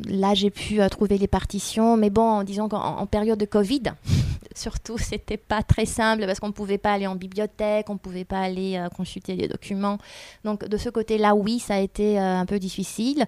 là 0.07 0.35
j'ai 0.35 0.51
pu 0.51 0.79
euh, 0.79 0.87
trouver 0.87 1.17
les 1.17 1.27
partitions, 1.27 1.97
mais 1.97 2.11
bon, 2.11 2.43
disons 2.43 2.69
qu'en 2.69 3.05
période 3.07 3.39
de 3.39 3.45
Covid, 3.45 3.81
surtout, 4.55 4.99
c'était 4.99 5.37
pas 5.37 5.63
très 5.63 5.87
simple 5.87 6.27
parce 6.27 6.39
qu'on 6.39 6.51
pouvait 6.51 6.77
pas 6.77 6.93
aller 6.93 7.07
en 7.07 7.15
bibliothèque, 7.15 7.89
on 7.89 7.97
pouvait 7.97 8.25
pas 8.25 8.41
aller 8.41 8.77
euh, 8.77 8.89
consulter 8.89 9.35
les 9.35 9.47
documents. 9.47 9.97
Donc 10.43 10.65
de 10.65 10.77
ce 10.77 10.89
côté-là, 10.89 11.33
oui, 11.33 11.57
ça 11.57 11.75
a 11.75 11.79
été 11.79 12.19
un 12.19 12.45
peu 12.45 12.59
difficile, 12.59 13.25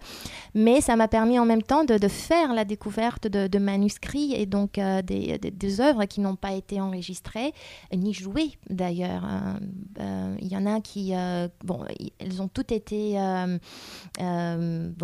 mais 0.53 0.79
ça 0.79 0.95
m'a 0.95 1.07
permis 1.07 1.39
en 1.39 1.45
même 1.45 1.63
temps 1.63 1.85
de, 1.85 2.07
faire 2.07 2.53
la 2.53 2.65
découverte 2.65 3.27
de, 3.27 3.57
manuscrits 3.57 4.33
et 4.35 4.45
donc 4.45 4.73
des, 4.75 5.39
des, 5.39 5.81
œuvres 5.81 6.05
qui 6.05 6.21
n'ont 6.21 6.35
pas 6.35 6.51
été 6.51 6.79
enregistrées 6.79 7.51
ni 7.91 8.13
jouées 8.13 8.51
d'ailleurs. 8.85 9.23
Il 10.39 10.47
y 10.47 10.55
en 10.55 10.65
a 10.65 10.81
qui, 10.81 11.13
bon, 11.63 11.85
elles 12.19 12.41
ont 12.41 12.47
toutes 12.47 12.71
été 12.71 13.17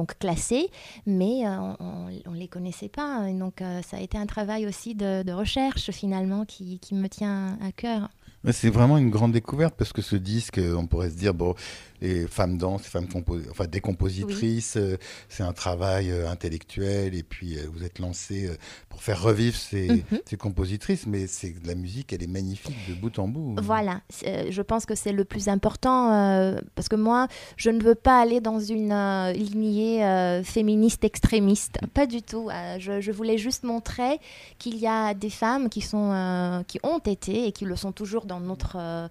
donc 0.01 0.17
classés, 0.19 0.69
mais 1.05 1.45
euh, 1.45 1.73
on 1.79 2.31
ne 2.31 2.37
les 2.37 2.47
connaissait 2.47 2.89
pas. 2.89 3.27
Et 3.29 3.33
donc 3.33 3.61
euh, 3.61 3.81
ça 3.81 3.97
a 3.97 3.99
été 3.99 4.17
un 4.17 4.25
travail 4.25 4.65
aussi 4.67 4.95
de, 4.95 5.31
recherche 5.31 5.91
finalement 5.91 6.45
qui, 6.45 6.79
qui 6.79 6.93
me 6.93 7.07
tient 7.07 7.57
à 7.61 7.71
cœur. 7.71 8.09
C'est 8.51 8.69
vraiment 8.69 8.97
une 8.97 9.11
grande 9.11 9.31
découverte 9.31 9.75
parce 9.77 9.93
que 9.93 10.01
ce 10.01 10.15
disque, 10.15 10.59
on 10.59 10.87
pourrait 10.87 11.11
se 11.11 11.15
dire, 11.15 11.33
bon, 11.33 11.53
les 12.01 12.27
femmes 12.27 12.57
dansent, 12.57 12.83
les 12.83 12.89
femmes 12.89 13.07
enfin 13.49 13.67
des 13.67 13.79
compositrices, 13.79 14.75
euh, 14.77 14.97
c'est 15.29 15.43
un 15.43 15.53
travail 15.53 16.11
euh, 16.11 16.29
intellectuel 16.29 17.13
et 17.13 17.23
puis 17.23 17.57
euh, 17.57 17.67
vous 17.71 17.83
êtes 17.83 17.99
lancé 17.99 18.49
pour 18.89 19.03
faire 19.03 19.21
revivre 19.21 19.55
ces, 19.55 19.87
mhm. 19.87 20.19
ces 20.25 20.37
compositrices, 20.37 21.05
mais 21.05 21.27
c'est 21.27 21.53
la 21.65 21.75
musique, 21.75 22.11
elle 22.11 22.23
est 22.23 22.27
magnifique 22.27 22.75
de 22.89 22.95
bout 22.95 23.17
en 23.19 23.27
bout. 23.27 23.55
Voilà, 23.61 24.01
je 24.23 24.61
pense 24.61 24.85
que 24.85 24.95
c'est 24.95 25.11
le 25.11 25.25
plus 25.25 25.47
important 25.47 26.57
parce 26.75 26.89
que 26.89 26.95
moi, 26.95 27.27
je 27.57 27.69
ne 27.69 27.81
veux 27.81 27.95
pas 27.95 28.21
aller 28.21 28.41
dans 28.41 28.59
une 28.59 28.93
lignée 29.33 30.41
féministe 30.43 31.03
extrémiste, 31.03 31.79
pas 31.93 32.05
du 32.05 32.21
tout. 32.21 32.49
Je, 32.79 33.01
je, 33.01 33.11
voulais 33.11 33.37
juste 33.37 33.63
montrer 33.63 34.19
qu'il 34.57 34.77
y 34.77 34.87
a 34.87 35.13
des 35.13 35.29
femmes 35.29 35.69
qui 35.69 35.81
sont, 35.81 36.63
qui 36.67 36.79
ont 36.83 36.99
été 36.99 37.47
et 37.47 37.51
qui 37.51 37.65
le 37.65 37.75
sont 37.75 37.91
toujours 37.91 38.25
dans 38.25 38.39
notre 38.39 39.09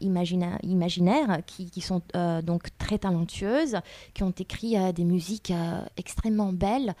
imaginaire, 0.00 0.58
imaginaire 0.62 1.40
qui 1.46 1.57
qui, 1.66 1.80
sont 1.80 2.02
euh, 2.14 2.42
donc 2.42 2.68
très 2.78 2.98
talentueuses, 2.98 3.76
qui 4.14 4.22
ont 4.22 4.30
écrit 4.30 4.76
euh, 4.76 4.92
des 4.92 5.04
musiques 5.04 5.50
euh, 5.50 5.80
extrêmement 5.96 6.52
belles. 6.52 6.94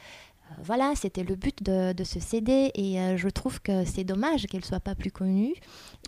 Voilà, 0.62 0.92
c'était 0.96 1.24
le 1.24 1.34
but 1.34 1.62
de, 1.62 1.94
ce 2.04 2.20
CD 2.20 2.70
et 2.74 3.16
je 3.16 3.28
trouve 3.28 3.60
que 3.60 3.84
c'est 3.84 4.04
dommage 4.04 4.46
qu'elles 4.46 4.60
ne 4.60 4.66
soient 4.66 4.80
pas 4.80 4.94
plus 4.94 5.10
connues. 5.10 5.54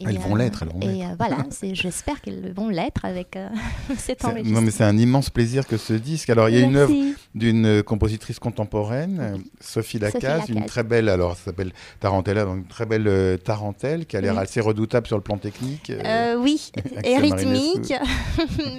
elles 0.04 0.18
vont 0.18 0.34
l'être, 0.34 0.62
elles 0.62 0.68
vont 0.68 0.80
Et 0.80 1.04
voilà, 1.16 1.44
j'espère 1.72 2.20
qu'elles 2.20 2.52
vont 2.52 2.68
l'être 2.68 3.04
avec 3.04 3.38
cet 3.96 4.24
enregistrement. 4.24 4.60
Non, 4.60 4.64
mais 4.64 4.70
c'est 4.70 4.84
un 4.84 4.96
immense 4.96 5.30
plaisir 5.30 5.66
que 5.66 5.76
ce 5.76 5.92
disque. 5.92 6.30
Alors, 6.30 6.48
il 6.48 6.56
y 6.56 6.62
a 6.62 6.64
une 6.64 6.76
œuvre 6.76 6.94
d'une 7.34 7.82
compositrice 7.82 8.38
contemporaine, 8.38 9.42
Sophie 9.60 9.98
Lacaze, 9.98 10.48
une 10.48 10.66
très 10.66 10.84
belle, 10.84 11.08
alors 11.08 11.36
ça 11.36 11.46
s'appelle 11.46 11.72
Tarantella, 12.00 12.44
donc 12.44 12.58
une 12.58 12.66
très 12.66 12.86
belle 12.86 13.38
tarentelle 13.44 14.06
qui 14.06 14.16
a 14.16 14.20
l'air 14.20 14.38
assez 14.38 14.60
redoutable 14.60 15.06
sur 15.06 15.16
le 15.16 15.22
plan 15.22 15.38
technique. 15.38 15.92
oui, 16.38 16.72
et 17.04 17.16
rythmique. 17.18 17.92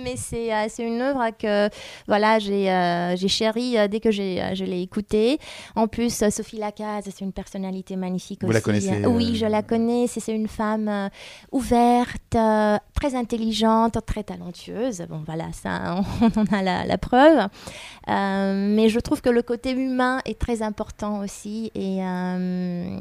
mais 0.04 0.16
c'est 0.16 0.54
euh, 0.54 0.68
une 0.80 1.02
œuvre 1.02 1.30
que 1.38 1.70
voilà 2.08 2.40
j'ai 2.40 2.72
euh, 2.72 3.16
j'ai 3.16 3.28
chéri 3.28 3.78
euh, 3.78 3.88
dès 3.88 4.00
que 4.00 4.12
je 4.12 4.64
l'ai 4.64 4.82
écoutée. 4.82 5.38
En 5.76 5.88
plus, 5.88 6.24
Sophie 6.30 6.58
Lacaze, 6.58 7.06
c'est 7.06 7.22
une 7.22 7.32
personnalité 7.34 7.96
magnifique 7.96 8.42
Vous 8.44 8.50
aussi. 8.50 8.54
la 8.56 8.62
connaissez 8.62 9.06
Oui, 9.06 9.36
je 9.36 9.46
la 9.46 9.62
connais. 9.64 10.08
C'est 10.08 10.34
une 10.34 10.48
femme 10.48 11.10
ouverte, 11.52 12.22
très 12.32 13.16
intelligente, 13.16 13.98
très 14.06 14.24
talentueuse. 14.24 15.06
Bon, 15.10 15.24
voilà, 15.26 15.52
ça, 15.54 16.02
on 16.22 16.40
en 16.40 16.46
a 16.54 16.62
la, 16.62 16.86
la 16.86 16.98
preuve. 16.98 17.48
mais 18.08 18.90
je 18.90 19.00
trouve 19.00 19.22
que 19.22 19.30
le 19.30 19.42
côté 19.42 19.72
humain 19.72 20.20
est 20.26 20.40
très 20.40 20.62
important 20.62 21.20
aussi. 21.20 21.72
Et 21.76 21.98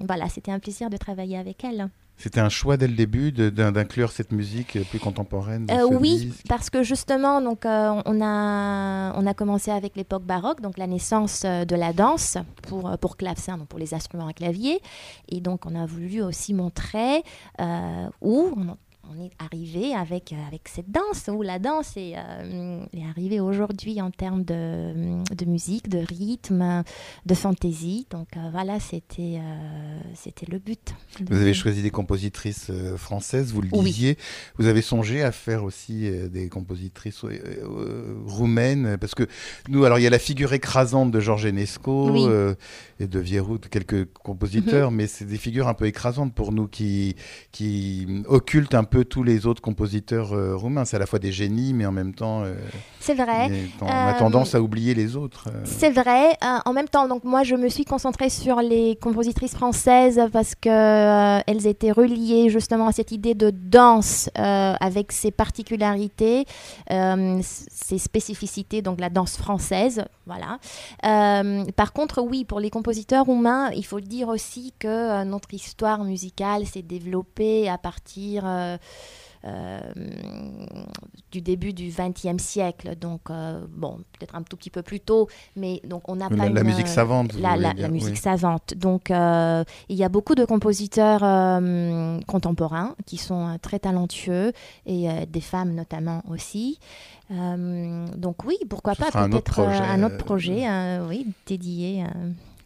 voilà, 0.07 0.29
c'était 0.29 0.53
un 0.53 0.59
plaisir 0.59 0.91
de 0.91 0.97
travailler 0.97 1.37
avec 1.37 1.65
elle. 1.65 1.89
C'était 2.21 2.41
un 2.41 2.51
choix 2.51 2.77
dès 2.77 2.87
le 2.87 2.93
début 2.93 3.33
d'inclure 3.33 4.13
cette 4.13 4.31
musique 4.31 4.79
plus 4.91 4.99
contemporaine 4.99 5.67
euh, 5.71 5.87
Oui, 5.91 6.31
parce 6.51 6.69
que 6.69 6.83
justement, 6.83 7.41
donc, 7.41 7.65
euh, 7.65 8.03
on, 8.05 8.21
a, 8.21 9.15
on 9.17 9.27
a 9.27 9.33
commencé 9.33 9.71
avec 9.71 9.97
l'époque 9.97 10.25
baroque, 10.25 10.61
donc 10.61 10.77
la 10.77 10.87
naissance 10.87 11.45
euh, 11.47 11.65
de 11.65 11.75
la 11.75 11.95
danse 11.95 12.37
pour, 12.69 12.99
pour 12.99 13.17
clavecin, 13.17 13.57
donc 13.57 13.69
pour 13.69 13.79
les 13.79 13.95
instruments 13.95 14.27
à 14.27 14.35
clavier. 14.35 14.83
Et 15.31 15.41
donc, 15.41 15.65
on 15.65 15.75
a 15.75 15.87
voulu 15.87 16.21
aussi 16.21 16.53
montrer 16.53 17.23
où 18.21 18.53
on 18.55 18.77
est 19.15 19.31
arrivé 19.39 19.95
avec, 19.95 20.35
avec 20.47 20.69
cette 20.69 20.91
danse, 20.91 21.29
où 21.29 21.43
la 21.43 21.59
danse 21.59 21.97
est, 21.97 22.13
est 22.13 23.07
arrivée 23.09 23.41
aujourd'hui 23.41 24.01
en 24.01 24.11
termes 24.11 24.45
de, 24.45 25.23
de, 25.35 25.45
musique, 25.45 25.89
de 25.89 25.99
rythme, 25.99 26.83
de 27.27 27.35
fantaisie. 27.35 28.07
Donc 28.11 28.29
voilà, 28.53 28.81
c'était 28.81 29.41
c'était 30.15 30.47
le 30.51 30.59
but. 30.59 30.95
Vous 31.29 31.37
avez 31.37 31.55
choisi 31.55 31.83
des 31.83 31.91
compositrices 31.91 32.71
françaises, 32.97 33.53
vous 33.53 33.63
le 33.63 33.69
disiez. 33.69 34.17
Vous 34.59 34.67
avez 34.67 34.83
songé 34.83 35.23
à 35.23 35.33
faire 35.33 35.65
aussi 35.65 36.11
des 36.29 36.49
compositrices 36.49 37.25
roumaines 38.27 38.97
Parce 38.99 39.15
que 39.15 39.27
nous, 39.69 39.85
alors 39.85 39.99
il 39.99 40.03
y 40.03 40.07
a 40.07 40.11
la 40.11 40.19
figure 40.19 40.53
écrasante 40.53 41.11
de 41.11 41.21
Georges 41.21 41.47
Enesco 41.47 42.29
et 43.01 43.07
de 43.07 43.19
Vierou, 43.19 43.59
quelques 43.59 44.13
compositeurs, 44.13 44.91
mhm. 44.91 44.97
mais 44.97 45.07
c'est 45.07 45.25
des 45.25 45.39
figures 45.39 45.69
un 45.69 45.75
peu 45.75 45.87
écrasantes 45.87 46.35
pour 46.35 46.53
nous 46.53 46.69
qui, 46.69 47.17
qui 47.53 48.07
occultent 48.27 48.75
un 48.75 48.85
peu 48.85 49.00
tous 49.03 49.23
les 49.23 49.47
autres 49.47 49.63
compositeurs 49.63 50.33
euh, 50.33 50.57
roumains. 50.57 50.85
C'est 50.85 50.97
à 50.97 50.99
la 50.99 51.07
fois 51.07 51.19
des 51.19 51.33
génies, 51.33 51.73
mais 51.73 51.87
en 51.87 51.93
même 51.93 52.15
temps. 52.15 52.43
Euh, 52.43 52.55
c'est 53.01 53.15
vrai. 53.15 53.51
On 53.81 53.87
a 53.87 54.15
tendance 54.15 54.55
à 54.55 54.63
oublier 54.63 54.95
les 54.95 55.17
autres. 55.17 55.49
Euh. 55.49 55.61
C'est 55.65 55.91
vrai. 55.91 56.37
en 56.65 56.73
même 56.73 56.89
temps, 56.89 57.09
donc 57.09 57.25
moi, 57.25 57.43
je 57.43 57.55
me 57.55 57.69
suis 57.69 57.85
concentrée 57.85 58.31
sur 58.31 58.61
les 58.61 58.97
compositrices 58.97 59.55
françaises 59.55 60.21
parce 60.33 60.55
que 60.55 61.41
elles 61.51 61.67
étaient 61.67 61.93
reliées 61.93 62.51
justement 62.51 62.87
à 62.89 62.93
cette 62.93 63.13
idée 63.13 63.35
de 63.35 63.51
danse 63.51 64.31
avec 64.35 65.13
ses 65.13 65.31
particularités, 65.31 66.45
ses 66.89 67.99
spécificités, 67.99 68.83
donc 68.83 69.01
la 69.01 69.11
danse 69.11 69.37
française. 69.37 70.05
Voilà. 70.27 70.59
par 71.77 71.93
contre, 71.93 72.23
oui, 72.23 72.45
pour 72.45 72.61
les 72.61 72.71
compositeurs 72.71 73.25
roumains, 73.25 73.71
il 73.71 73.85
faut 73.85 74.01
dire 74.01 74.29
aussi 74.29 74.73
que 74.79 75.25
notre 75.25 75.53
histoire 75.55 76.05
musicale 76.05 76.67
s'est 76.67 76.83
développée 76.83 77.69
à 77.69 77.79
partir 77.79 78.43
euh, 78.47 78.61
euh, 78.71 78.77
du 81.33 81.41
début 81.41 81.73
du 81.73 81.89
XXe 81.89 82.43
siècle. 82.43 82.95
Donc, 83.01 83.31
euh, 83.31 83.65
bon, 83.71 83.99
peut-être 84.19 84.35
un 84.35 84.43
tout 84.43 84.57
petit 84.57 84.71
peu 84.71 84.83
plus 84.83 85.01
tôt, 85.01 85.29
mais 85.57 85.81
donc 85.85 86.09
on 86.09 86.17
n'a 86.17 86.29
pas 86.29 86.49
la 86.49 86.63
musique 86.63 86.89
savante. 86.89 87.33
La, 87.35 87.57
la, 87.57 87.89
musique 87.89 88.19
savante. 88.19 88.75
Donc, 88.75 89.09
il 89.09 89.97
y 89.97 90.05
a 90.05 90.09
beaucoup 90.09 90.35
de 90.35 90.45
compositeurs 90.45 91.21
contemporains 92.27 92.95
qui 93.07 93.17
sont 93.17 93.59
très 93.63 93.79
talentueux 93.79 94.53
et 94.87 95.09
des 95.27 95.41
femmes 95.41 95.75
notamment 95.75 96.23
aussi. 96.29 96.79
donc 97.31 98.45
oui, 98.45 98.57
pourquoi 98.69 98.95
pas 98.95 99.11
peut-être 99.11 99.17
un, 99.17 100.03
autre 100.03 100.19
projet, 100.19 100.67
oui, 101.09 101.27
dédié 101.47 102.05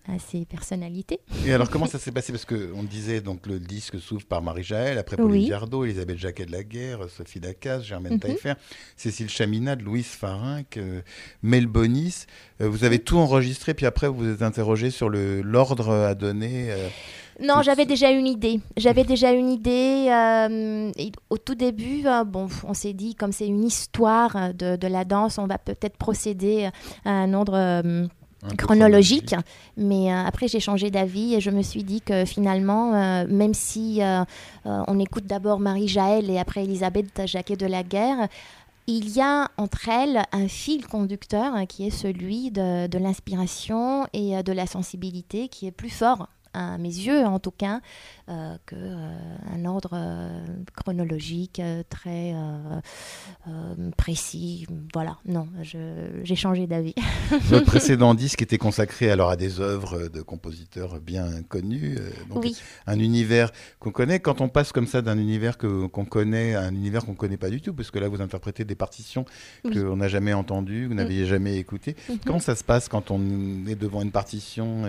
à 0.07 0.19
ces 0.19 0.45
personnalités. 0.45 1.21
Et 1.47 1.53
alors, 1.53 1.71
comment 1.71 1.87
ça 1.87 1.99
s'est 1.99 2.13
passé? 2.13 2.33
Parce 2.33 2.45
qu'on 2.45 2.83
disait, 2.83 3.21
donc, 3.21 3.47
le 3.47 3.59
disque 3.59 3.99
s'ouvre 3.99 4.27
par 4.27 4.43
Marie-Jaël, 4.43 4.99
après 4.99 5.17
Pauline 5.17 5.55
oui. 5.63 5.85
Elisabeth 5.85 6.19
Jacquet 6.19 6.47
de 6.47 6.53
la 6.53 6.63
Guerre, 6.63 7.09
Sophie 7.09 7.41
Lacasse, 7.41 7.85
Germaine 7.85 8.17
mm 8.17 8.21
Taillefer, 8.21 8.53
Cécile 8.97 9.31
Chaminade, 9.31 9.83
Louise 9.83 10.07
Farinck, 10.07 10.77
euh, 10.77 11.01
Mel 11.43 11.67
Bonis. 11.67 12.27
Euh, 12.61 12.69
vous 12.69 12.85
avez 12.85 12.99
tout 12.99 13.17
enregistré, 13.19 13.75
puis 13.75 13.87
après, 13.87 14.09
vous 14.09 14.17
vous 14.17 14.31
êtes 14.31 14.43
interrogé 14.43 14.91
sur 14.91 15.09
l'ordre 15.09 15.91
à 15.91 16.15
donner 16.15 16.71
euh, 16.71 16.89
non, 17.43 17.63
j'avais 17.63 17.85
déjà 17.85 18.13
une 18.13 18.29
idée. 18.29 18.61
J'avais 18.77 19.03
déjà 19.03 19.33
une 19.33 19.51
idée. 19.51 20.07
au 21.31 21.37
tout 21.37 21.57
début, 21.57 22.05
bon, 22.27 22.47
on 22.63 22.75
s'est 22.75 22.93
dit, 22.93 23.17
comme 23.17 23.33
c'est 23.33 23.49
une 23.49 23.65
histoire 23.65 24.55
de, 24.55 24.77
de, 24.77 24.87
la 24.87 25.05
danse, 25.05 25.39
on 25.39 25.49
va 25.49 25.59
peut-être 25.59 25.97
procéder 25.97 26.69
à 27.05 27.11
un 27.11 27.35
ordre 27.35 27.83
chronologique. 28.57 29.35
Mais 29.77 30.13
euh, 30.13 30.25
après, 30.25 30.49
j'ai 30.49 30.61
changé 30.61 30.91
d'avis 30.91 31.35
et 31.35 31.41
je 31.41 31.51
me 31.51 31.63
suis 31.63 31.85
dit 31.85 32.01
que 32.01 32.25
finalement, 32.25 32.95
euh, 32.95 33.27
même 33.29 33.55
si 33.55 34.03
euh, 34.03 34.25
on 34.65 34.99
écoute 34.99 35.27
d'abord 35.27 35.61
Marie-Jaël 35.61 36.31
et 36.31 36.39
après 36.39 36.65
Elisabeth 36.65 37.27
Jacquet 37.27 37.57
de 37.57 37.67
la 37.67 37.83
Guerre, 37.83 38.29
il 38.87 39.09
y 39.09 39.21
a 39.21 39.49
entre 39.57 39.89
elles 39.89 40.25
un 40.33 40.47
fil 40.47 40.87
conducteur 40.87 41.55
qui 41.67 41.87
est 41.87 41.91
celui 41.91 42.51
de, 42.51 42.87
de 42.87 42.99
l'inspiration 42.99 44.07
et 44.13 44.43
de 44.43 44.53
la 44.53 44.67
sensibilité 44.67 45.49
qui 45.49 45.67
est 45.67 45.71
plus 45.71 45.89
fort 45.89 46.29
à 46.55 46.79
mes 46.79 46.89
yeux 46.89 47.25
en 47.25 47.39
tout 47.39 47.51
cas, 47.51 47.81
euh, 48.31 48.57
qu'un 48.67 48.77
euh, 48.77 49.67
ordre 49.67 49.91
euh, 49.93 50.47
chronologique 50.75 51.61
très 51.91 52.35
précis. 53.97 54.67
Voilà, 54.95 55.19
non, 55.27 55.47
j'ai 55.63 56.37
changé 56.37 56.67
d'avis. 56.67 56.95
Votre 57.43 57.67
précédent 57.67 58.15
disque 58.15 58.41
était 58.41 58.59
consacré 58.59 59.11
alors 59.11 59.29
à 59.31 59.37
des 59.37 59.61
œuvres 59.61 60.09
de 60.09 60.23
compositeurs 60.23 61.01
bien 61.01 61.43
connus, 61.43 61.99
donc 62.31 62.45
oui. 62.45 62.57
un 62.87 62.99
univers 62.99 63.51
qu'on 63.79 63.91
connaît. 63.91 64.21
Quand 64.21 64.41
on 64.41 64.49
passe 64.49 64.73
comme 64.73 64.87
ça 64.87 65.03
d'un 65.03 65.19
univers 65.19 65.59
qu'on 65.59 65.89
connaît 65.89 66.55
à 66.55 66.63
un 66.63 66.75
univers 66.75 67.05
qu'on 67.05 67.13
ne 67.13 67.17
connaît 67.17 67.37
pas 67.37 67.51
du 67.51 67.61
tout, 67.61 67.75
parce 67.75 67.91
que 67.91 67.99
là 67.99 68.09
vous 68.09 68.23
interprétez 68.23 68.65
des 68.65 68.75
partitions 68.75 69.25
qu'on 69.65 69.97
n'a 69.97 70.09
jamais 70.09 70.33
entendues, 70.33 70.87
vous 70.87 70.95
n'aviez 70.95 71.25
mm. 71.25 71.27
jamais 71.27 71.57
écoutées. 71.59 71.97
Mm-hmm. 72.09 72.19
Comment 72.25 72.39
ça 72.39 72.55
se 72.55 72.65
passe 72.65 72.89
quand 72.89 73.11
on 73.11 73.21
est 73.67 73.77
devant 73.77 74.03
une 74.03 74.13
partition 74.13 74.85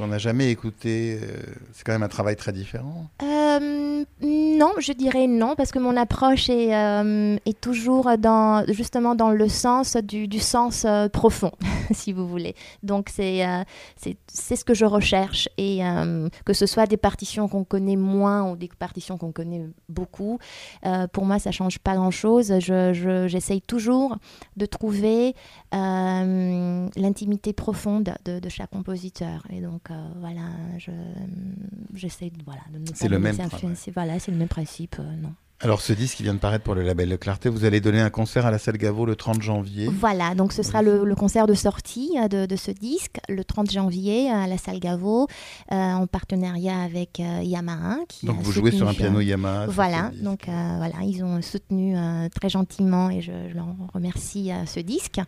on 0.00 0.06
n'a 0.06 0.18
jamais 0.18 0.50
écouté. 0.50 1.18
Euh, 1.22 1.26
c'est 1.72 1.84
quand 1.84 1.92
même 1.92 2.02
un 2.02 2.08
travail 2.08 2.36
très 2.36 2.52
différent. 2.52 3.08
Euh, 3.22 4.04
non, 4.22 4.72
je 4.78 4.92
dirais 4.92 5.26
non, 5.26 5.54
parce 5.56 5.70
que 5.72 5.78
mon 5.78 5.96
approche 5.96 6.50
est, 6.50 6.74
euh, 6.74 7.36
toujours 7.60 8.10
dans, 8.18 8.64
justement 8.68 9.14
dans 9.14 9.30
le 9.30 9.48
sens 9.48 9.96
du 9.96 10.40
sens 10.40 10.86
profond, 11.12 11.52
si 11.94 12.12
vous 12.12 12.26
voulez. 12.26 12.54
Donc 12.82 13.08
c'est 13.08 13.44
c'est 13.96 14.56
ce 14.56 14.64
que 14.64 14.74
je 14.74 14.84
recherche. 14.84 15.48
Et 15.58 15.80
que 16.44 16.52
ce 16.52 16.66
soit 16.66 16.86
des 16.86 16.96
partitions 16.96 17.48
qu'on 17.48 17.64
connaît 17.64 17.96
moins 17.96 18.50
ou 18.50 18.56
des 18.56 18.68
partitions 18.68 19.18
qu'on 19.18 19.32
connaît 19.32 19.66
beaucoup, 19.88 20.38
pour 21.12 21.24
moi, 21.24 21.38
ça 21.38 21.50
change 21.50 21.78
pas 21.78 21.94
grand-chose. 21.94 22.52
J'essaye 22.58 23.60
je, 23.60 23.66
toujours 23.66 24.16
de 24.56 24.66
trouver 24.66 25.34
l'intimité 25.72 27.52
profonde 27.52 28.14
de, 28.24 28.38
de, 28.38 28.48
chaque 28.48 28.70
compositeur. 28.70 29.46
Et 29.50 29.60
donc 29.60 29.90
euh, 29.90 30.08
voilà, 30.20 30.42
j'essaie 31.94 32.30
de, 32.30 32.42
voilà, 32.44 32.62
de 32.72 32.80
C'est 32.94 33.08
le 33.08 33.18
même 33.18 33.36
Voilà, 33.94 34.18
c'est 34.18 34.30
le 34.30 34.36
même 34.36 34.48
principe, 34.48 34.96
euh, 34.98 35.16
non. 35.16 35.34
Alors 35.62 35.80
ce 35.80 35.92
disque 35.92 36.16
qui 36.16 36.24
vient 36.24 36.34
de 36.34 36.40
paraître 36.40 36.64
pour 36.64 36.74
le 36.74 36.82
label 36.82 37.08
de 37.08 37.14
Clarté, 37.14 37.48
vous 37.48 37.64
allez 37.64 37.80
donner 37.80 38.00
un 38.00 38.10
concert 38.10 38.46
à 38.46 38.50
la 38.50 38.58
salle 38.58 38.78
Gaveau 38.78 39.06
le 39.06 39.14
30 39.14 39.40
janvier. 39.40 39.88
Voilà, 39.88 40.34
donc 40.34 40.52
ce 40.52 40.64
sera 40.64 40.82
le, 40.82 41.14
concert 41.14 41.46
de 41.46 41.54
sortie 41.54 42.16
euh, 42.18 42.26
de, 42.26 42.46
de, 42.46 42.56
ce 42.56 42.72
disque 42.72 43.18
le 43.28 43.44
30 43.44 43.70
janvier 43.70 44.28
à 44.28 44.48
la 44.48 44.58
salle 44.58 44.80
Gaveau 44.80 45.28
en 45.70 46.06
partenariat 46.08 46.80
avec 46.80 47.20
Yamaha. 47.20 47.98
Qui 48.08 48.26
donc 48.26 48.40
vous 48.40 48.50
jouez 48.50 48.72
sur 48.72 48.88
un 48.88 48.94
piano 48.94 49.20
Yamaha. 49.20 49.66
Voilà, 49.66 50.10
donc 50.20 50.46
voilà, 50.46 50.96
ils 51.04 51.22
ont 51.22 51.40
soutenu 51.42 51.94
très 52.34 52.48
gentiment 52.48 53.08
et 53.10 53.20
je, 53.20 53.30
je 53.48 53.54
leur 53.54 53.68
remercie 53.94 54.50
ce 54.66 54.80
disque. 54.80 55.20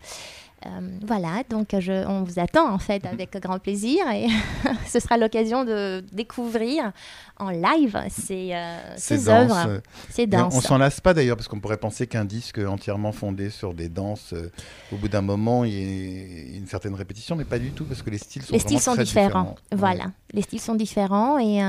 Euh, 0.66 0.68
voilà, 1.06 1.42
donc 1.50 1.78
je, 1.78 2.06
on 2.06 2.22
vous 2.22 2.38
attend 2.38 2.72
en 2.72 2.78
fait 2.78 3.04
avec 3.06 3.36
grand 3.38 3.58
plaisir 3.58 4.08
et 4.10 4.28
ce 4.86 4.98
sera 4.98 5.18
l'occasion 5.18 5.64
de 5.64 6.02
découvrir 6.12 6.92
en 7.38 7.50
live 7.50 7.98
ces, 8.08 8.52
euh, 8.52 8.78
ces, 8.96 9.28
œuvres, 9.28 9.80
ces 10.08 10.26
danses. 10.26 10.54
On, 10.56 10.60
s'en 10.60 10.78
lasse 10.78 11.00
pas 11.00 11.12
d'ailleurs 11.12 11.36
parce 11.36 11.48
qu'on 11.48 11.60
pourrait 11.60 11.76
penser 11.76 12.06
qu'un 12.06 12.24
disque 12.24 12.58
entièrement 12.58 13.12
fondé 13.12 13.50
sur 13.50 13.74
des 13.74 13.88
danses, 13.88 14.32
euh, 14.32 14.50
au 14.92 14.96
bout 14.96 15.08
d'un 15.08 15.20
moment, 15.20 15.64
il 15.64 15.72
y 15.72 16.54
a 16.54 16.56
une 16.56 16.66
certaine 16.66 16.94
répétition, 16.94 17.36
mais 17.36 17.44
pas 17.44 17.58
du 17.58 17.72
tout 17.72 17.84
parce 17.84 18.02
que 18.02 18.10
les 18.10 18.18
styles 18.18 18.42
sont, 18.42 18.52
les 18.52 18.60
styles 18.60 18.80
sont 18.80 18.96
différents. 18.96 19.56
Voilà, 19.72 20.06
les 20.34 20.42
styles 20.42 20.60
sont 20.60 20.74
différents 20.74 21.38
et 21.38 21.62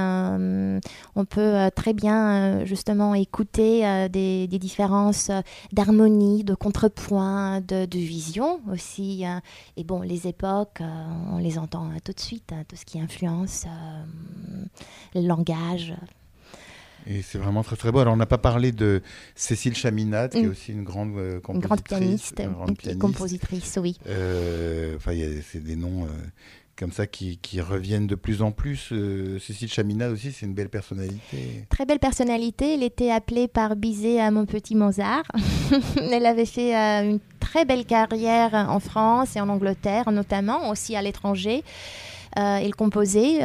on 1.16 1.26
peut 1.26 1.70
très 1.76 1.94
bien 1.94 2.66
justement 2.66 3.16
écouter 3.16 4.08
des, 4.10 4.48
des, 4.48 4.60
différences 4.60 5.32
d'harmonie, 5.72 6.44
de 6.44 6.56
contrepoint, 6.56 7.62
de, 7.62 7.86
de 7.86 7.98
vision 7.98 8.60
aussi 8.72 9.26
euh, 9.26 9.40
et 9.78 9.84
bon, 9.84 10.02
les 10.02 10.28
époques, 10.28 10.82
euh, 10.82 11.04
on 11.32 11.38
les 11.38 11.58
entend 11.58 11.90
euh, 11.90 11.98
tout 12.04 12.12
de 12.12 12.20
suite, 12.20 12.52
hein, 12.52 12.64
tout 12.68 12.76
ce 12.76 12.86
qui 12.86 13.00
influence 13.00 13.66
le 15.14 15.22
langage. 15.22 15.94
Et 17.08 17.22
c'est 17.22 17.38
vraiment 17.38 17.64
très 17.64 17.76
très 17.76 17.92
beau. 17.92 18.00
Alors 18.00 18.16
on 18.16 18.18
n'a 18.18 18.26
pas 18.26 18.40
parlé 18.40 18.72
de 18.72 19.04
Cécile 19.36 19.76
Chaminade, 19.76 20.32
qui 20.32 20.40
est 20.40 20.44
mm. 20.44 20.50
aussi 20.50 20.72
une 20.72 20.84
grande 20.84 21.14
compositrice. 21.42 21.54
Une 21.54 21.60
grande 21.60 21.84
pianiste, 21.84 22.40
une, 22.40 22.54
grande 22.54 22.78
pianiste. 22.78 23.02
compositrice, 23.02 23.80
oui. 23.80 23.98
Enfin, 24.96 25.12
c'est 25.52 25.64
des 25.64 25.76
noms 25.76 26.08
comme 26.78 26.92
ça 26.92 27.08
qui, 27.08 27.40
reviennent 27.62 28.08
de 28.08 28.16
plus 28.16 28.42
en 28.42 28.52
plus. 28.52 28.90
Euh, 28.92 29.40
Cécile 29.40 29.72
Chaminade 29.72 30.12
aussi, 30.12 30.32
c'est 30.32 30.46
une 30.46 30.54
belle 30.54 30.70
personnalité. 30.70 31.66
Très 31.70 31.86
belle 31.86 32.00
personnalité. 32.00 32.74
Elle 32.74 32.84
était 32.84 33.12
appelée 33.12 33.48
par 33.48 33.76
Bizet 33.76 34.20
à 34.20 34.30
mon 34.32 34.46
petit 34.46 34.76
Mozart. 34.76 35.24
elle 36.12 36.26
avait 36.26 36.46
fait 36.46 36.76
euh, 36.76 37.12
une 37.12 37.20
très 37.40 37.66
belle 37.66 37.86
carrière 37.86 38.54
en 38.54 38.80
France 38.80 39.36
et 39.36 39.42
en 39.42 39.50
Angleterre, 39.50 40.12
notamment, 40.12 40.70
aussi 40.70 40.96
à 40.96 41.02
l'étranger. 41.02 41.64
Euh, 42.38 42.58
elle 42.58 42.76
composait 42.76 43.40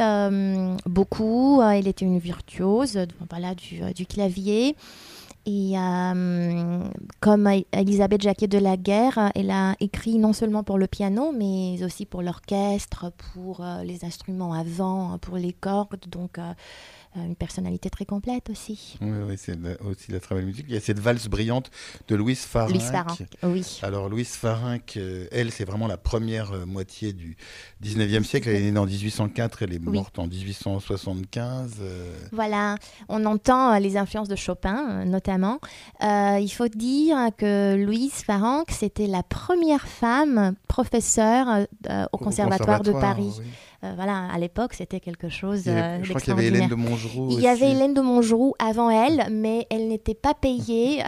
beaucoup. 0.85 1.61
elle 1.61 1.87
était 1.87 2.03
une 2.05 2.19
virtuose 2.19 2.99
voilà, 3.29 3.55
du 3.55 4.05
clavier. 4.05 4.75
Et 5.45 5.73
euh, 5.75 6.83
comme 7.19 7.49
Elisabeth 7.71 8.21
Jacquet 8.21 8.47
de 8.47 8.59
la 8.59 8.77
Guerre, 8.77 9.31
elle 9.33 9.49
a 9.49 9.75
écrit 9.79 10.19
non 10.19 10.33
seulement 10.33 10.63
pour 10.63 10.77
le 10.77 10.85
piano, 10.85 11.31
mais 11.31 11.83
aussi 11.83 12.05
pour 12.05 12.21
l'orchestre, 12.21 13.11
pour 13.33 13.61
euh, 13.61 13.83
les 13.83 14.05
instruments 14.05 14.53
à 14.53 14.63
vent, 14.63 15.17
pour 15.19 15.37
les 15.37 15.53
cordes. 15.53 16.07
Donc, 16.07 16.37
euh, 16.37 16.53
une 17.15 17.35
personnalité 17.35 17.89
très 17.89 18.05
complète 18.05 18.49
aussi. 18.49 18.97
Oui, 19.01 19.09
oui 19.27 19.35
c'est 19.37 19.57
aussi 19.81 20.11
la 20.11 20.19
travail 20.19 20.45
musique. 20.45 20.65
Il 20.69 20.73
y 20.73 20.77
a 20.77 20.81
cette 20.81 20.99
valse 20.99 21.27
brillante 21.27 21.69
de 22.07 22.15
Louise 22.15 22.39
Farinck. 22.39 22.71
Louise 22.71 22.89
Farinck, 22.89 23.27
oui. 23.43 23.79
Alors 23.83 24.09
Louise 24.09 24.29
Farinck, 24.29 24.95
euh, 24.97 25.27
elle, 25.31 25.51
c'est 25.51 25.65
vraiment 25.65 25.87
la 25.87 25.97
première 25.97 26.53
euh, 26.53 26.65
moitié 26.65 27.11
du 27.11 27.35
19e 27.83 28.23
siècle. 28.23 28.49
Elle 28.49 28.63
est 28.63 28.71
née 28.71 28.79
en 28.79 28.85
1804, 28.85 29.63
elle 29.63 29.73
est 29.73 29.79
morte 29.79 30.19
en 30.19 30.27
1875. 30.27 31.81
Voilà, 32.31 32.75
on 33.09 33.25
entend 33.25 33.77
les 33.77 33.97
influences 33.97 34.29
de 34.29 34.35
Chopin 34.35 35.05
notamment. 35.05 35.59
il 36.01 36.51
faut 36.55 36.67
dire 36.69 37.17
que 37.37 37.75
Louise 37.75 38.23
Farinck, 38.23 38.71
c'était 38.71 39.07
la 39.07 39.23
première 39.23 39.87
femme 39.87 40.55
professeure 40.67 41.65
au, 42.11 42.17
conservatoire, 42.17 42.81
de 42.81 42.91
Paris. 42.91 43.33
Euh, 43.83 43.93
voilà, 43.95 44.27
à 44.31 44.37
l'époque, 44.37 44.75
c'était 44.75 44.99
quelque 44.99 45.27
chose 45.27 45.63
euh, 45.65 45.99
Je 46.03 46.09
crois 46.09 46.21
qu'il 46.21 46.29
y 46.29 46.37
avait 46.37 46.47
Hélène 46.47 46.69
de 46.69 46.75
Il 47.29 47.39
y 47.39 47.47
avait 47.47 47.71
Hélène 47.71 47.93
de 47.93 48.01
Montgeroux 48.01 48.53
avant 48.59 48.89
elle, 48.89 49.27
mais 49.31 49.67
elle 49.69 49.87
n'était 49.87 50.13
pas 50.15 50.33
payée 50.33 51.03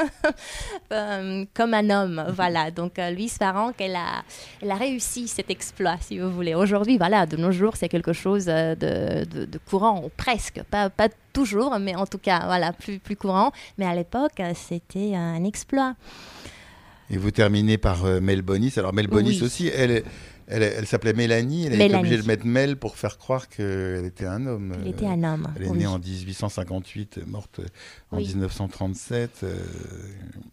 euh, 0.92 1.44
comme 1.54 1.74
un 1.74 1.90
homme. 1.90 2.24
Voilà, 2.34 2.70
donc 2.70 2.98
Louise 2.98 3.34
Farranc, 3.34 3.72
elle 3.78 3.96
a, 3.96 4.22
elle 4.62 4.70
a 4.70 4.74
réussi 4.74 5.28
cet 5.28 5.50
exploit, 5.50 5.96
si 6.00 6.18
vous 6.18 6.30
voulez. 6.30 6.54
Aujourd'hui, 6.54 6.98
voilà, 6.98 7.26
de 7.26 7.36
nos 7.36 7.52
jours, 7.52 7.76
c'est 7.76 7.88
quelque 7.88 8.12
chose 8.12 8.46
de, 8.46 8.74
de, 8.74 9.58
courant, 9.68 10.02
ou 10.04 10.10
presque, 10.16 10.62
pas, 10.70 10.90
pas 10.90 11.08
toujours, 11.32 11.78
mais 11.78 11.94
en 11.94 12.06
tout 12.06 12.18
cas, 12.18 12.42
voilà, 12.46 12.72
plus, 12.72 12.98
plus 12.98 13.16
courant. 13.16 13.52
Mais 13.78 13.86
à 13.86 13.94
l'époque, 13.94 14.40
c'était 14.54 15.14
un 15.14 15.44
exploit. 15.44 15.94
Et 17.10 17.16
vous 17.16 17.30
terminez 17.30 17.78
par 17.78 18.04
Mel 18.20 18.42
Bonis. 18.42 18.74
Alors 18.76 18.92
Mel 18.92 19.06
Bonis 19.06 19.42
aussi, 19.42 19.68
elle, 19.68 20.04
elle, 20.50 20.86
s'appelait 20.86 21.12
Mélanie, 21.12 21.66
elle 21.66 21.80
était 21.80 21.94
obligée 21.94 22.18
de 22.18 22.26
mettre 22.26 22.46
Mel 22.46 22.76
pour 22.76 22.96
faire 22.96 23.18
croire 23.18 23.48
qu'elle 23.48 24.04
était 24.06 24.26
un 24.26 24.46
homme. 24.46 24.74
Elle 24.80 24.88
était 24.88 25.06
un 25.06 25.22
homme. 25.22 25.48
Elle 25.56 25.64
est 25.64 25.70
née 25.70 25.86
en 25.86 25.98
1858, 25.98 27.20
morte 27.26 27.60
en 28.10 28.16
1937. 28.16 29.40
Euh, 29.42 29.56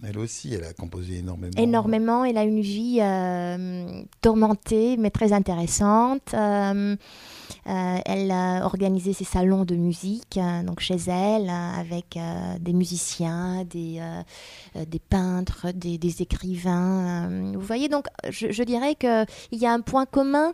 elle 0.04 0.20
aussi, 0.20 0.54
elle 0.54 0.66
a 0.66 0.74
composé 0.74 1.20
énormément. 1.20 1.54
Énormément, 1.58 2.26
elle 2.26 2.38
a 2.38 2.44
une 2.44 2.62
vie 2.62 3.00
euh, 3.02 4.04
tourmentée, 4.22 4.98
mais 4.98 5.12
très 5.12 5.32
intéressante. 5.32 6.34
Euh, 6.34 6.96
elle 7.66 8.32
a 8.32 8.66
organisé 8.66 9.14
ses 9.14 9.24
salons 9.24 9.66
de 9.66 9.76
musique 9.76 10.38
euh, 10.38 10.64
donc 10.64 10.80
chez 10.80 10.98
elle 11.08 11.50
euh, 11.50 11.80
avec 11.80 12.18
des 12.60 12.74
musiciens, 12.74 13.64
des, 13.66 14.02
des 14.76 15.00
peintres, 15.00 15.68
des, 15.74 16.22
écrivains. 16.22 17.52
vous 17.54 17.60
voyez, 17.60 17.90
donc 17.90 18.08
je, 18.30 18.64
dirais 18.64 18.96
qu'il 18.96 19.26
y 19.60 19.66
a 19.66 19.72
un 19.72 19.82
point 19.82 20.06
commun 20.06 20.54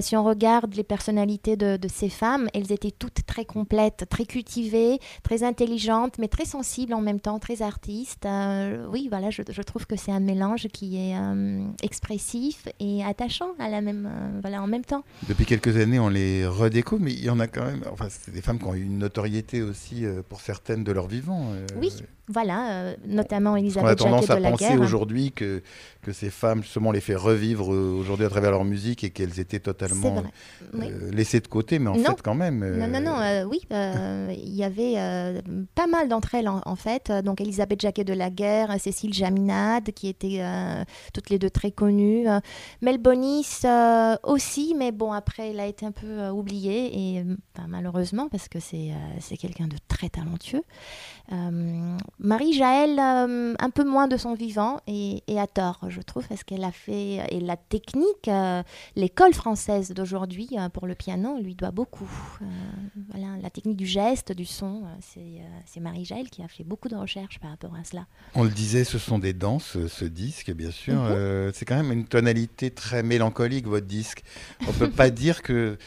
si 0.00 0.16
on 0.16 0.24
regarde 0.24 0.74
les 0.74 0.82
personnalités 0.82 1.56
de, 1.56 1.78
ces 1.88 2.08
femmes. 2.08 2.48
Elles 2.54 2.72
étaient 2.72 2.90
toutes 2.90 3.24
très 3.26 3.44
complètes, 3.44 4.06
très 4.08 4.24
cultivées, 4.24 4.98
très 5.22 5.42
intelligentes, 5.42 6.18
mais 6.18 6.28
très 6.28 6.44
sensibles 6.44 6.94
en 6.94 7.00
même 7.00 7.20
temps, 7.20 7.38
très 7.38 7.62
artistes. 7.62 8.26
oui, 8.90 9.08
voilà, 9.10 9.30
je, 9.30 9.42
je 9.48 9.62
trouve 9.62 9.86
que 9.86 9.96
c'est 9.96 10.12
un 10.12 10.20
mélange 10.20 10.68
qui 10.68 10.96
est 10.96 11.16
expressif 11.82 12.68
et 12.80 13.04
attachant 13.04 13.50
à 13.58 13.68
la 13.68 13.80
même, 13.80 14.10
voilà, 14.42 14.62
en 14.62 14.66
même 14.66 14.84
temps. 14.84 15.04
Depuis 15.28 15.46
quelques 15.46 15.76
années, 15.76 15.98
on 15.98 16.09
les 16.10 16.46
redécouvre, 16.46 17.02
mais 17.02 17.12
il 17.12 17.24
y 17.24 17.30
en 17.30 17.40
a 17.40 17.46
quand 17.46 17.64
même. 17.64 17.82
Enfin, 17.90 18.08
c'est 18.10 18.32
des 18.32 18.42
femmes 18.42 18.58
qui 18.58 18.64
ont 18.66 18.74
eu 18.74 18.82
une 18.82 18.98
notoriété 18.98 19.62
aussi 19.62 20.04
euh, 20.04 20.22
pour 20.28 20.40
certaines 20.40 20.84
de 20.84 20.92
leur 20.92 21.06
vivant. 21.06 21.52
Euh, 21.52 21.66
oui, 21.76 21.92
voilà, 22.30 22.70
euh, 22.70 22.96
notamment 23.06 23.56
Elisabeth 23.56 23.88
On 23.88 23.92
a 23.92 23.96
tendance 23.96 24.30
à 24.30 24.36
penser 24.36 24.76
aujourd'hui 24.76 25.32
que, 25.32 25.62
que 26.00 26.12
ces 26.12 26.30
femmes, 26.30 26.62
justement, 26.62 26.92
les 26.92 27.00
fait 27.00 27.16
revivre 27.16 27.68
aujourd'hui 27.68 28.24
à 28.24 28.28
travers 28.28 28.52
leur 28.52 28.64
musique 28.64 29.02
et 29.02 29.10
qu'elles 29.10 29.40
étaient 29.40 29.58
totalement 29.58 30.22
laissées 31.12 31.40
de 31.40 31.48
côté, 31.48 31.78
mais 31.78 31.88
en 31.88 31.94
fait, 31.94 32.22
quand 32.22 32.34
même. 32.34 32.64
Non, 32.76 32.86
non, 32.86 33.00
non, 33.00 33.48
oui, 33.48 33.60
il 33.70 34.54
y 34.54 34.62
avait 34.62 34.94
pas 35.74 35.86
mal 35.86 36.08
d'entre 36.08 36.34
elles, 36.36 36.48
en, 36.48 36.76
fait. 36.76 37.10
Donc, 37.24 37.40
Elisabeth 37.40 37.80
Jacquet 37.80 38.04
de 38.04 38.14
la 38.14 38.30
Guerre, 38.30 38.80
Cécile 38.80 39.12
Jaminade, 39.12 39.90
qui 39.92 40.08
étaient 40.08 40.42
toutes 41.12 41.30
les 41.30 41.38
deux 41.38 41.50
très 41.50 41.72
connues. 41.72 42.26
Mel 42.80 42.98
Bonis 42.98 43.62
aussi, 44.22 44.74
mais 44.78 44.92
bon, 44.92 45.12
après, 45.12 45.50
elle 45.50 45.60
a 45.60 45.66
été 45.66 45.84
un 45.84 45.92
peu 45.92 46.28
oubliée, 46.28 47.16
et 47.16 47.24
malheureusement, 47.68 48.28
parce 48.28 48.48
que 48.48 48.60
c'est 48.60 48.92
c'est 49.18 49.36
quelqu'un 49.36 49.66
de 49.66 49.76
très 49.88 50.08
talentueux. 50.08 50.62
Marie-Jaël, 52.22 52.98
euh, 52.98 53.54
un 53.58 53.70
peu 53.70 53.82
moins 53.82 54.06
de 54.06 54.18
son 54.18 54.34
vivant, 54.34 54.80
et, 54.86 55.22
à 55.38 55.46
tort, 55.46 55.80
je 55.88 56.02
trouve, 56.02 56.26
parce 56.28 56.44
qu'elle 56.44 56.64
a 56.64 56.70
fait, 56.70 57.24
et 57.30 57.40
la 57.40 57.56
technique, 57.56 58.28
euh, 58.28 58.62
l'école 58.94 59.32
française 59.32 59.92
d'aujourd'hui 59.92 60.48
euh, 60.58 60.68
pour 60.68 60.86
le 60.86 60.94
piano 60.94 61.40
lui 61.40 61.54
doit 61.54 61.70
beaucoup. 61.70 62.10
voilà, 63.10 63.38
la 63.42 63.48
technique 63.48 63.78
du 63.78 63.86
geste, 63.86 64.32
du 64.32 64.44
son, 64.44 64.82
c'est 65.00 65.80
Marie-Jaël 65.80 66.28
qui 66.28 66.42
a 66.42 66.48
fait 66.48 66.64
beaucoup 66.64 66.88
de 66.88 66.96
recherches 66.96 67.38
par 67.38 67.50
rapport 67.50 67.74
à 67.74 67.84
cela. 67.84 68.06
On 68.34 68.44
le 68.44 68.50
disait, 68.50 68.84
ce 68.84 68.98
sont 68.98 69.18
des 69.18 69.32
danses, 69.32 69.78
ce 69.86 70.04
disque, 70.04 70.52
bien 70.52 70.70
sûr. 70.70 70.94
Mhm. 70.94 71.52
c'est 71.54 71.64
quand 71.64 71.76
même 71.76 71.92
une 71.92 72.06
tonalité 72.06 72.70
très 72.70 73.02
mélancolique, 73.02 73.66
votre 73.66 73.86
disque. 73.86 74.22
On 74.62 74.72
ne 74.72 74.76
peut 74.76 74.90
pas 74.90 75.10
dire 75.10 75.42
que 75.42 75.78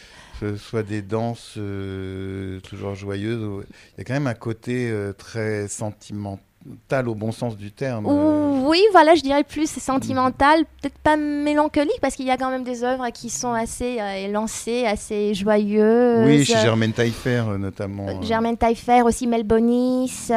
soit 0.57 0.83
des 0.83 1.01
danses 1.01 1.55
euh, 1.57 2.59
toujours 2.61 2.95
joyeuses. 2.95 3.65
Il 3.93 3.97
y 3.99 4.01
a 4.01 4.03
quand 4.03 4.13
même 4.13 4.27
un 4.27 4.33
côté 4.33 4.89
euh, 4.89 5.13
très 5.13 5.67
sentimental 5.67 6.43
sentimental 6.63 7.09
au 7.09 7.15
bon 7.15 7.31
sens 7.31 7.57
du 7.57 7.71
terme. 7.71 8.05
Oui, 8.07 8.81
voilà, 8.91 9.15
je 9.15 9.21
dirais 9.21 9.43
plus 9.43 9.69
sentimental, 9.69 10.63
peut-être 10.81 10.97
pas 10.99 11.17
mélancolique, 11.17 11.99
parce 12.01 12.15
qu'il 12.15 12.25
y 12.25 12.31
a 12.31 12.37
quand 12.37 12.49
même 12.49 12.63
des 12.63 12.83
œuvres 12.83 13.09
qui 13.09 13.29
sont 13.29 13.53
assez 13.53 13.99
euh, 13.99 14.25
élancées, 14.27 14.85
assez 14.85 15.33
joyeuses. 15.33 16.25
Oui, 16.25 16.45
chez 16.45 16.53
Germaine 16.53 16.93
Taillefer 16.93 17.43
euh, 17.47 17.57
notamment. 17.57 18.07
Euh, 18.07 18.21
Germaine 18.21 18.57
Taillefer, 18.57 19.01
aussi 19.01 19.27
Mel 19.27 19.43
Bonis, 19.43 20.29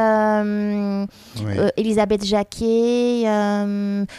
Elisabeth 1.77 2.25
Jacquet, 2.25 3.25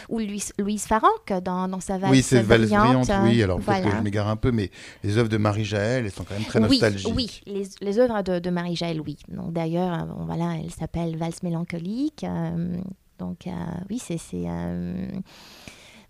ou 0.08 0.18
Louise, 0.18 0.52
Louise 0.58 0.84
Farranc 0.84 1.08
dans, 1.44 1.68
dans, 1.68 1.80
sa 1.80 1.98
valse 1.98 2.12
Oui, 2.12 2.22
c'est 2.22 2.40
valse 2.40 2.70
brillante, 2.70 3.10
oui, 3.24 3.42
alors 3.42 3.60
peut-être 3.60 3.84
que 3.84 3.96
je 3.96 4.02
m'égare 4.02 4.28
un 4.28 4.36
peu, 4.36 4.50
mais 4.50 4.70
les 5.04 5.18
œuvres 5.18 5.28
de 5.28 5.36
Marie-Jaël, 5.36 6.06
elles 6.06 6.12
sont 6.12 6.24
quand 6.24 6.34
même 6.34 6.44
très 6.44 6.60
nostalgiques. 6.60 7.12
Oui, 7.14 7.40
les, 7.46 7.64
les 7.80 7.98
œuvres 7.98 8.22
de, 8.22 8.38
de 8.38 8.50
Marie-Jaël, 8.50 9.00
oui. 9.00 9.18
D'ailleurs, 9.28 10.06
voilà, 10.26 10.54
elle 10.62 10.70
s'appelle 10.70 11.16
Valse 11.16 11.42
mélancolique 11.42 11.97
euh, 12.24 12.76
donc 13.18 13.46
euh, 13.46 13.50
oui, 13.90 13.98
c'est 13.98 14.18
euh, 14.34 15.08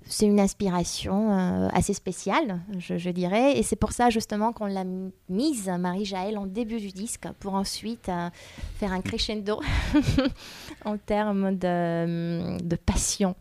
c'est 0.08 0.26
une 0.26 0.40
inspiration 0.40 1.68
assez 1.72 1.94
spéciale, 1.94 2.60
je, 2.78 3.10
dirais. 3.10 3.58
Et 3.58 3.62
c'est 3.62 3.76
pour 3.76 3.92
ça 3.92 4.10
justement 4.10 4.52
qu'on 4.52 4.66
l'a 4.66 4.84
mise, 5.28 5.68
Marie-Jaël, 5.68 6.38
en 6.38 6.46
début 6.46 6.78
du 6.80 6.88
disque, 6.88 7.26
pour 7.40 7.54
ensuite 7.54 8.10
faire 8.76 8.92
un 8.92 9.00
crescendo 9.00 9.60
en 10.84 10.96
termes 10.96 11.56
de, 11.56 12.58
de 12.62 12.76
passion. 12.76 13.34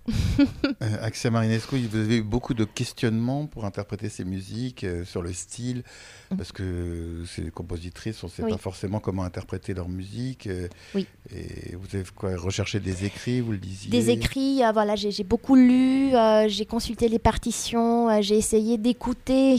Axia 1.02 1.32
Marinescu, 1.32 1.78
vous 1.88 1.98
avez 1.98 2.18
eu 2.18 2.24
beaucoup 2.24 2.54
de 2.54 2.66
questionnements 2.66 3.48
pour 3.48 3.66
interpréter 3.66 4.10
ces 4.10 4.26
musiques, 4.26 4.86
sur 5.06 5.22
le 5.22 5.34
style, 5.34 5.84
Mm. 6.32 6.36
parce 6.36 6.52
que 6.52 7.24
ces 7.26 7.50
compositrices, 7.52 8.22
on 8.24 8.28
ne 8.28 8.32
sait 8.32 8.44
pas 8.44 8.58
forcément 8.58 9.00
comment 9.00 9.24
interpréter 9.24 9.74
leur 9.74 9.88
musique. 9.88 10.48
Euh, 10.48 10.68
oui. 10.94 11.08
Et 11.34 11.76
vous 11.76 11.96
avez 11.96 12.04
quoi 12.16 12.36
recherché 12.36 12.80
des 12.80 13.06
écrits, 13.06 13.40
vous 13.40 13.54
le 13.54 13.58
disiez? 13.58 13.90
Des 13.90 14.10
écrits, 14.10 14.64
euh, 14.64 14.72
voilà, 14.74 14.96
j'ai 14.96 15.24
beaucoup 15.24 15.56
lu, 15.56 16.14
euh, 16.14 16.48
j'ai 16.58 16.66
consulté 16.66 17.08
les 17.08 17.20
partitions, 17.20 18.22
j'ai 18.22 18.36
essayé 18.36 18.80
d'écouter. 18.80 19.58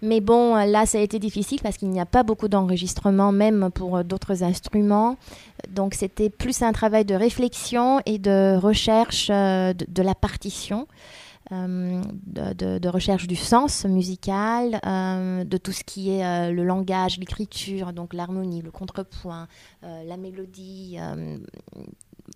Mais 0.00 0.22
bon, 0.22 0.54
là, 0.54 0.86
ça 0.86 0.96
a 0.96 1.02
été 1.02 1.18
difficile 1.18 1.60
parce 1.62 1.76
qu'il 1.76 1.90
n'y 1.90 2.00
a 2.00 2.06
pas 2.06 2.22
beaucoup 2.22 2.48
d'enregistrements, 2.48 3.32
même 3.32 3.70
pour 3.70 4.02
d'autres 4.02 4.42
instruments. 4.42 5.18
Donc, 5.68 5.92
c'était 5.92 6.30
plus 6.30 6.62
un 6.62 6.72
travail 6.72 7.04
de 7.04 7.14
réflexion 7.14 8.00
et 8.06 8.18
de 8.18 8.56
recherche 8.56 9.28
de 9.28 10.02
la 10.02 10.14
partition. 10.14 10.86
Euh, 11.52 12.00
de, 12.26 12.88
recherche 12.88 13.26
du 13.26 13.34
sens 13.34 13.84
musical, 13.84 14.80
euh, 14.86 15.42
de 15.42 15.56
tout 15.56 15.72
ce 15.72 15.82
qui 15.82 16.10
est 16.10 16.24
euh, 16.24 16.52
le 16.52 16.62
langage, 16.62 17.18
l'écriture, 17.18 17.92
donc 17.92 18.14
l'harmonie, 18.14 18.62
le 18.62 18.70
contrepoint, 18.70 19.48
la 19.82 20.16
mélodie. 20.16 20.98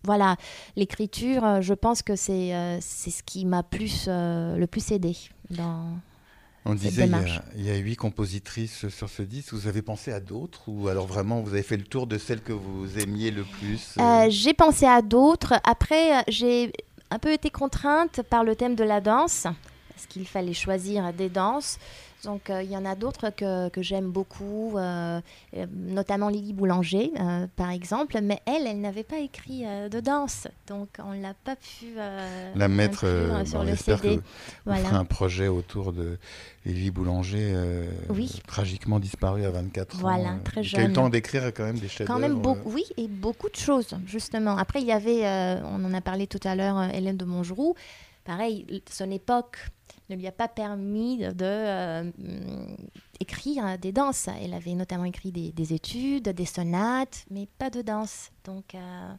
Voilà, 0.02 0.36
l'écriture, 0.76 1.62
je 1.62 1.74
pense 1.74 2.02
que 2.02 2.16
c'est 2.16 2.78
c'est 2.80 3.10
ce 3.10 3.22
qui 3.22 3.44
m'a 3.44 3.62
plus, 3.62 4.06
le 4.08 4.66
plus 4.66 4.92
aidé 4.92 5.16
dans. 5.50 5.96
On 6.66 6.74
disait 6.74 7.06
il 7.56 7.62
y, 7.62 7.70
a, 7.70 7.76
huit 7.76 7.96
compositrices 7.96 8.88
sur 8.88 9.10
ce 9.10 9.22
disque. 9.22 9.52
Vous 9.52 9.66
avez 9.66 9.82
pensé 9.82 10.12
à 10.12 10.20
d'autres 10.20 10.62
ou 10.66 10.88
alors 10.88 11.06
vraiment 11.06 11.42
vous 11.42 11.52
avez 11.52 11.62
fait 11.62 11.76
le 11.76 11.84
tour 11.84 12.06
de 12.06 12.16
celles 12.16 12.40
que 12.40 12.54
vous 12.54 12.98
aimiez 12.98 13.30
le 13.30 13.44
plus 13.44 13.96
J'ai 14.30 14.54
pensé 14.54 14.86
à 14.86 15.02
d'autres. 15.02 15.54
Après, 15.64 16.24
j'ai 16.28 16.72
un 17.10 17.18
peu 17.18 17.32
été 17.32 17.50
contrainte 17.50 18.22
par 18.22 18.44
le 18.44 18.56
thème 18.56 18.74
de 18.74 18.84
la 18.84 19.00
danse, 19.00 19.46
parce 19.88 20.06
qu'il 20.08 20.26
fallait 20.26 20.54
choisir 20.54 21.12
des 21.12 21.28
danses. 21.28 21.78
Donc 22.24 22.50
il 22.50 22.70
y 22.70 22.76
en 22.76 22.84
a 22.84 22.94
d'autres 22.94 23.30
que, 23.30 23.68
que 23.68 23.82
j'aime 23.82 24.10
beaucoup, 24.10 24.76
notamment 25.72 26.28
Lily 26.28 26.52
Boulanger, 26.52 27.12
par 27.56 27.70
exemple. 27.70 28.18
Mais 28.22 28.40
elle, 28.46 28.66
elle 28.66 28.80
n'avait 28.80 29.04
pas 29.04 29.18
écrit 29.18 29.64
de 29.64 30.00
danse, 30.00 30.48
donc 30.66 30.88
on 30.98 31.12
l'a 31.12 31.34
pas 31.34 31.56
pu 31.56 31.94
la 31.96 32.68
mettre 32.68 33.06
sur 33.44 33.64
le 33.64 33.76
CD. 33.76 34.16
Que 34.16 34.22
voilà. 34.64 34.94
un 34.94 35.04
projet 35.04 35.48
autour 35.48 35.92
de 35.92 36.18
Lily 36.64 36.90
Boulanger, 36.90 37.54
tragiquement 38.46 38.98
disparue 38.98 39.44
à 39.44 39.50
24 39.50 39.96
ans. 39.96 39.98
Voilà, 40.00 40.36
très 40.44 40.62
jeune. 40.62 40.70
Qui 40.70 40.80
a 40.80 40.84
eu 40.84 40.88
le 40.88 40.92
temps 40.92 41.08
d'écrire 41.08 41.46
quand 41.54 41.64
même 41.64 41.78
des 41.78 41.88
chefs 41.88 42.06
Quand 42.06 42.18
même 42.18 42.40
beaucoup, 42.40 42.70
oui, 42.72 42.84
et 42.96 43.08
beaucoup 43.08 43.48
de 43.48 43.56
choses, 43.56 43.94
justement. 44.06 44.56
Après, 44.56 44.80
il 44.80 44.86
y 44.86 44.92
avait, 44.92 45.60
on 45.64 45.84
en 45.84 45.94
a 45.94 46.00
parlé 46.00 46.26
tout 46.26 46.40
à 46.44 46.54
l'heure, 46.54 46.82
Hélène 46.92 47.16
de 47.16 47.24
Montgeroux 47.24 47.74
pareil, 48.24 48.82
son 48.90 49.10
époque 49.10 49.58
ne 50.10 50.16
lui 50.16 50.26
a 50.26 50.32
pas 50.32 50.48
permis 50.48 51.18
de, 51.18 51.34
euh, 51.40 52.10
écrire 53.20 53.78
des 53.78 53.92
danses. 53.92 54.28
Elle 54.42 54.54
avait 54.54 54.74
notamment 54.74 55.04
écrit 55.04 55.32
des, 55.32 55.72
études, 55.72 56.28
des 56.28 56.44
sonates, 56.44 57.24
mais 57.30 57.48
pas 57.58 57.70
de 57.70 57.82
danse. 57.82 58.30
Donc, 58.44 58.74
euh, 58.74 59.14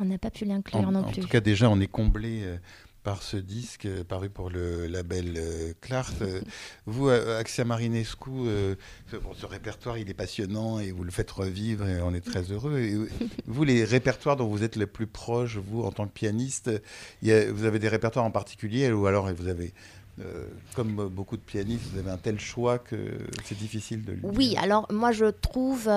on 0.00 0.04
n'a 0.04 0.18
pas 0.18 0.30
pu 0.30 0.44
l'inclure 0.44 0.90
non 0.90 1.04
plus. 1.04 1.20
En 1.20 1.24
tout 1.24 1.28
cas, 1.28 1.40
déjà, 1.40 1.70
on 1.70 1.80
est 1.80 1.86
comblé 1.86 2.42
euh, 2.42 2.58
par 3.04 3.22
ce 3.22 3.36
disque 3.36 3.84
euh, 3.84 4.02
paru 4.02 4.30
pour 4.30 4.50
le 4.50 4.86
label 4.86 5.34
euh, 5.36 5.72
Clart. 5.80 6.22
Euh, 6.22 6.40
vous, 6.86 7.08
Axia 7.08 7.64
Marinescu, 7.64 8.30
ce 9.10 9.46
répertoire, 9.46 9.98
il 9.98 10.10
est 10.10 10.14
passionnant 10.14 10.80
et 10.80 10.90
vous 10.90 11.04
le 11.04 11.10
faites 11.10 11.30
revivre 11.30 11.86
et 11.86 12.00
on 12.00 12.14
est 12.14 12.24
très 12.24 12.50
heureux. 12.50 12.78
Et 12.78 12.96
vous, 13.46 13.64
les 13.64 13.84
répertoires 13.84 14.36
dont 14.36 14.48
vous 14.48 14.64
êtes 14.64 14.76
le 14.76 14.86
plus 14.86 15.06
proche, 15.06 15.58
vous, 15.58 15.82
en 15.82 15.92
tant 15.92 16.06
que 16.06 16.12
pianiste, 16.12 16.70
vous 17.22 17.64
avez 17.64 17.78
des 17.78 17.88
répertoires 17.88 18.24
en 18.24 18.30
particulier 18.30 18.90
ou 18.90 19.06
alors 19.06 19.32
vous 19.32 19.48
avez 19.48 19.72
comme 20.76 21.08
beaucoup 21.08 21.36
de 21.36 21.42
pianistes, 21.42 21.86
vous 21.92 21.98
avez 21.98 22.10
un 22.10 22.16
tel 22.16 22.38
choix 22.38 22.78
que 22.78 23.18
c'est 23.44 23.58
difficile 23.58 24.04
de 24.04 24.12
le 24.12 24.18
Oui, 24.22 24.56
alors 24.58 24.86
moi 24.92 25.10
je 25.10 25.26
trouve, 25.26 25.90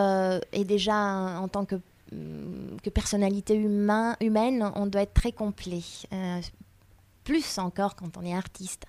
et 0.52 0.64
déjà 0.66 0.96
en 0.96 1.48
tant 1.48 1.66
que, 1.66 1.76
mm, 2.12 2.78
que 2.84 2.90
personnalité 2.90 3.56
humaine, 3.56 4.72
on 4.76 4.88
doit 4.88 5.04
être 5.04 5.14
très 5.14 5.32
complet 5.32 5.84
plus 7.28 7.58
encore 7.58 7.98
quand 7.98 8.16
on 8.18 8.24
est 8.24 8.34
artiste. 8.34 8.86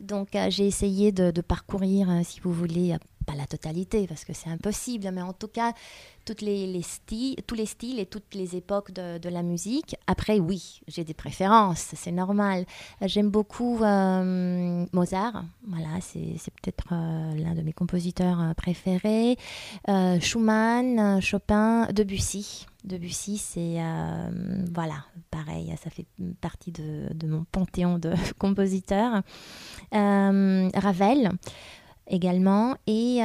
Donc 0.00 0.34
euh, 0.34 0.48
j'ai 0.48 0.66
essayé 0.66 1.12
de, 1.12 1.30
parcourir, 1.42 2.08
euh, 2.08 2.22
si 2.24 2.40
vous 2.40 2.52
voulez, 2.52 2.96
pas 3.22 3.34
la 3.34 3.46
totalité 3.46 4.06
parce 4.06 4.24
que 4.24 4.32
c'est 4.32 4.50
impossible, 4.50 5.10
mais 5.12 5.22
en 5.22 5.32
tout 5.32 5.48
cas 5.48 5.72
toutes 6.24 6.40
les, 6.40 6.82
styles, 6.82 7.36
tous 7.46 7.54
les 7.54 7.66
styles 7.66 7.98
et 7.98 8.06
toutes 8.06 8.34
les 8.34 8.56
époques 8.56 8.92
de, 8.92 9.28
la 9.28 9.42
musique. 9.42 9.96
Après, 10.06 10.38
oui, 10.38 10.80
j'ai 10.88 11.04
des 11.04 11.14
préférences, 11.14 11.94
c'est 11.94 12.12
normal. 12.12 12.64
J'aime 13.00 13.30
beaucoup 13.30 13.78
Mozart, 13.78 15.44
voilà, 15.66 16.00
c'est 16.00 16.52
peut-être 16.62 16.88
l'un 16.90 17.54
de 17.54 17.62
mes 17.62 17.72
compositeurs 17.72 18.54
préférés. 18.56 19.36
Schumann, 20.20 21.20
Chopin, 21.20 21.86
Debussy. 21.92 22.66
Debussy, 22.84 23.38
c'est 23.38 23.78
voilà, 24.74 25.04
pareil, 25.30 25.74
ça 25.82 25.90
fait 25.90 26.06
partie 26.40 26.72
de, 26.72 27.26
mon 27.26 27.44
panthéon 27.50 27.98
de 27.98 28.12
compositeurs. 28.38 29.22
Ravel 29.92 31.32
également. 32.08 32.76
Et 32.86 33.18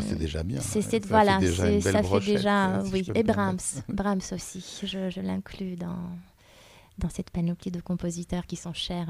c'est 0.00 0.18
déjà 0.18 0.42
bien. 0.42 0.60
C'est, 0.60 1.04
voilà, 1.06 1.40
ça 1.80 2.02
fait 2.02 2.20
déjà, 2.20 2.82
oui. 2.92 3.06
et 3.14 3.22
Brahms, 3.22 3.58
Brahms 3.88 4.32
aussi. 4.32 4.80
Je, 4.82 5.10
je 5.10 5.20
l'inclus 5.20 5.76
dans 5.76 5.96
dans 6.98 7.08
cette 7.08 7.30
panoplie 7.30 7.70
de 7.70 7.80
compositeurs 7.80 8.46
qui 8.46 8.56
sont 8.56 8.74
chers 8.74 9.08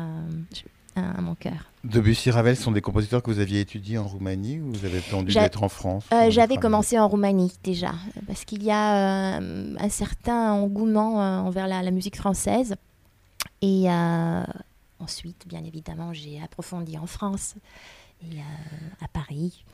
à, 0.97 1.21
mon 1.21 1.35
cœur. 1.35 1.71
Debussy, 1.85 2.31
Ravel 2.31 2.57
sont 2.57 2.73
des 2.73 2.81
compositeurs 2.81 3.23
que 3.23 3.31
vous 3.31 3.39
aviez 3.39 3.61
étudiés 3.61 3.99
en 3.99 4.07
Roumanie 4.07 4.61
ou 4.61 4.73
vous 4.73 4.85
avez 4.85 4.99
attendu 4.99 5.33
d'être 5.33 5.63
en 5.63 5.69
France 5.69 6.05
euh, 6.13 6.31
J'avais 6.31 6.57
commencé 6.57 6.99
en 6.99 7.09
Roumanie 7.09 7.53
déjà, 7.63 7.93
parce 8.27 8.45
qu'il 8.45 8.63
y 8.63 8.71
a 8.71 9.39
euh, 9.41 9.75
un 9.79 9.89
certain 9.89 10.53
engouement 10.53 11.23
euh, 11.23 11.39
envers 11.39 11.67
la, 11.67 11.83
la, 11.83 11.91
musique 11.91 12.17
française. 12.17 12.77
Et 13.63 13.89
ensuite, 14.99 15.47
bien 15.47 15.65
évidemment, 15.65 16.13
j'ai 16.13 16.41
approfondi 16.43 16.99
en 16.99 17.07
France 17.07 17.55
et 18.31 18.41
à 19.01 19.09
Paris. 19.09 19.65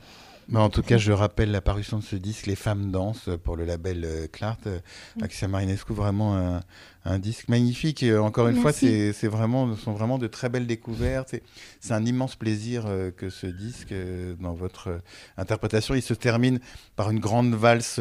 Mais 0.51 0.59
en 0.59 0.69
tout 0.69 0.81
cas, 0.81 0.97
je 0.97 1.11
rappelle 1.11 1.51
l'apparition 1.51 1.99
de 1.99 2.03
ce 2.03 2.15
disque, 2.15 2.47
Les 2.47 2.55
femmes 2.55 2.89
dansent, 2.89 3.29
pour 3.43 3.55
le 3.55 3.65
label 3.65 4.03
euh, 4.03 4.27
Clart. 4.27 4.65
Euh, 4.65 4.79
Axia 5.21 5.47
Marinescu, 5.47 5.93
vraiment 5.93 6.59
un, 7.05 7.19
disque 7.19 7.49
magnifique. 7.49 8.01
Et 8.01 8.09
euh, 8.09 8.23
encore 8.23 8.47
une 8.47 8.55
fois, 8.55 8.73
c'est 8.73 9.11
vraiment, 9.27 9.75
ce 9.75 9.81
sont 9.83 9.93
vraiment 9.93 10.17
de 10.17 10.25
très 10.25 10.49
belles 10.49 10.65
découvertes. 10.65 11.35
C'est 11.79 11.93
un 11.93 12.03
immense 12.03 12.35
plaisir 12.35 12.85
que 13.15 13.29
ce 13.29 13.45
disque, 13.45 13.93
dans 14.39 14.53
votre 14.53 15.01
interprétation, 15.37 15.93
il 15.93 16.01
se 16.01 16.15
termine 16.15 16.59
par 16.95 17.11
une 17.11 17.19
grande 17.19 17.53
valse 17.53 17.99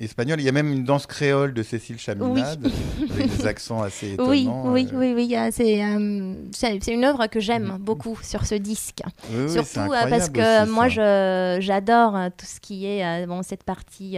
espagnol. 0.00 0.40
Il 0.40 0.44
y 0.44 0.48
a 0.48 0.52
même 0.52 0.72
une 0.72 0.84
danse 0.84 1.06
créole 1.06 1.54
de 1.54 1.62
Cécile 1.62 1.98
Chaminade, 1.98 2.70
avec 3.10 3.36
des 3.36 3.46
accents 3.46 3.82
assez 3.82 4.12
étonnants. 4.12 4.30
Oui, 4.30 4.48
oui, 4.64 4.88
euh. 4.92 4.98
oui, 4.98 5.12
oui. 5.14 5.36
Euh, 5.36 6.34
c'est 6.52 6.92
une 6.92 7.04
œuvre 7.04 7.26
que 7.26 7.40
j'aime 7.40 7.78
beaucoup 7.80 8.18
sur 8.22 8.46
ce 8.46 8.54
disque. 8.54 9.02
Surtout 9.48 9.92
euh, 9.92 10.08
parce 10.08 10.30
que 10.30 10.68
moi, 10.68 10.88
j'adore 10.88 12.16
tout 12.36 12.46
ce 12.46 12.60
qui 12.60 12.86
est 12.86 13.26
bon, 13.26 13.42
cette 13.42 13.64
partie 13.64 14.16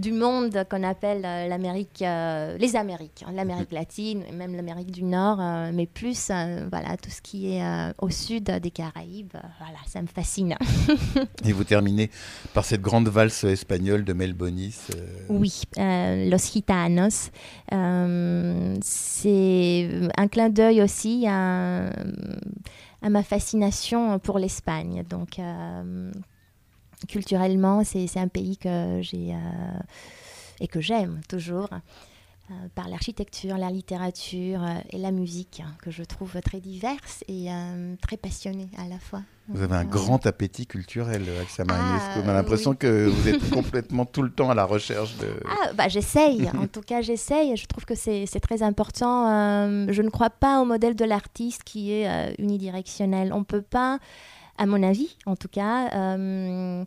du 0.00 0.12
monde 0.12 0.64
qu'on 0.68 0.82
appelle 0.82 1.22
euh, 1.24 1.46
l'Amérique, 1.46 2.02
euh, 2.02 2.56
les 2.58 2.74
Amériques, 2.74 3.24
hein, 3.26 3.32
l'Amérique 3.34 3.70
latine, 3.70 4.24
même 4.32 4.56
l'Amérique 4.56 4.90
du 4.90 5.04
Nord, 5.04 5.38
euh, 5.40 5.70
mais 5.72 5.86
plus 5.86 6.30
voilà 6.70 6.96
tout 6.96 7.10
ce 7.10 7.20
qui 7.20 7.54
est 7.54 7.62
au 7.98 8.08
sud 8.08 8.44
des 8.44 8.70
Caraïbes. 8.70 9.32
voilà, 9.32 9.78
ça 9.86 10.00
me 10.00 10.06
fascine. 10.06 10.56
Et 11.44 11.52
vous 11.52 11.64
terminez 11.64 12.10
par 12.54 12.64
cette 12.64 12.80
grande 12.80 13.08
valse 13.08 13.44
espagnole 13.44 14.04
de 14.04 14.12
Mel 14.12 14.32
Bonis. 14.32 14.88
Oui, 15.28 15.62
Los 15.76 16.52
Gitanos. 16.52 17.30
c'est 18.80 19.88
un 20.16 20.28
clin 20.28 20.48
d'œil 20.48 20.82
aussi 20.82 21.26
à, 21.28 21.90
à, 23.02 23.10
ma 23.10 23.22
fascination 23.22 24.18
pour 24.18 24.38
l'Espagne. 24.38 25.04
Donc 25.08 25.38
culturellement, 27.08 27.82
c'est 27.84 28.16
un 28.16 28.28
pays 28.28 28.56
que 28.56 29.00
j'ai 29.02 29.32
euh, 29.32 29.78
et 30.60 30.68
que 30.68 30.80
j'aime 30.80 31.20
toujours. 31.28 31.68
Euh, 32.50 32.54
par 32.74 32.88
l'architecture, 32.88 33.56
la 33.56 33.70
littérature 33.70 34.64
euh, 34.64 34.80
et 34.90 34.98
la 34.98 35.12
musique, 35.12 35.62
hein, 35.64 35.72
que 35.82 35.92
je 35.92 36.02
trouve 36.02 36.40
très 36.40 36.58
diverses 36.58 37.22
et 37.28 37.46
très 38.02 38.16
passionnées 38.16 38.70
à 38.76 38.88
la 38.88 38.98
fois. 38.98 39.22
Vous 39.48 39.62
avez 39.62 39.76
un 39.76 39.84
grand 39.84 40.26
appétit 40.26 40.66
culturel, 40.66 41.22
Axel 41.40 41.66
ah, 41.70 42.16
On 42.24 42.28
a 42.28 42.32
l'impression 42.32 42.74
que 42.74 43.06
vous 43.08 43.28
êtes 43.28 43.50
complètement 43.50 44.04
tout 44.04 44.22
le 44.22 44.30
temps 44.30 44.50
à 44.50 44.54
la 44.54 44.64
recherche 44.64 45.16
de... 45.18 45.28
Ah, 45.48 45.72
bah, 45.74 45.86
j'essaye, 45.86 46.50
en 46.58 46.66
tout 46.66 46.80
cas 46.80 47.02
j'essaye. 47.02 47.56
Je 47.56 47.66
trouve 47.66 47.84
que 47.84 47.94
c'est 47.94 48.26
très 48.40 48.64
important. 48.64 49.86
je 49.88 50.02
ne 50.02 50.10
crois 50.10 50.30
pas 50.30 50.60
au 50.60 50.64
modèle 50.64 50.96
de 50.96 51.04
l'artiste 51.04 51.62
qui 51.62 51.92
est 51.92 52.34
unidirectionnel. 52.40 53.32
On 53.32 53.40
ne 53.40 53.44
peut 53.44 53.62
pas 53.62 54.00
à 54.60 54.66
mon 54.66 54.82
avis 54.82 55.16
en 55.26 55.34
tout 55.36 55.48
cas, 55.48 55.88
euh, 55.94 56.84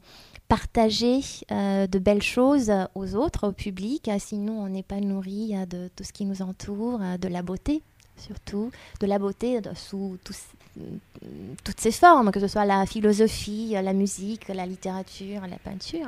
partager 0.48 1.22
euh, 1.52 1.88
de 1.88 2.00
belles 2.00 2.22
choses 2.22 2.72
aux 2.94 3.16
autres, 3.16 3.50
au 3.50 3.52
public, 3.52 4.10
sinon 4.20 4.62
on 4.62 4.70
n'est 4.70 4.84
pas 4.84 5.00
nourri 5.00 5.56
euh, 5.56 5.66
de 5.66 5.90
tout 5.96 6.04
ce 6.04 6.14
qui 6.14 6.26
nous 6.26 6.42
entoure, 6.42 7.00
de 7.20 7.28
la 7.28 7.42
beauté 7.42 7.82
surtout, 8.16 8.72
de 9.02 9.08
la 9.08 9.18
beauté 9.18 9.60
sous 9.76 10.18
toutes 10.24 11.80
ses 11.80 11.92
formes, 11.92 12.32
que 12.32 12.40
ce 12.40 12.48
soit 12.48 12.64
la 12.64 12.86
philosophie, 12.86 13.72
la 13.72 13.92
musique, 13.92 14.48
la 14.50 14.68
littérature, 14.68 15.42
la 15.50 15.58
peinture. 15.58 16.08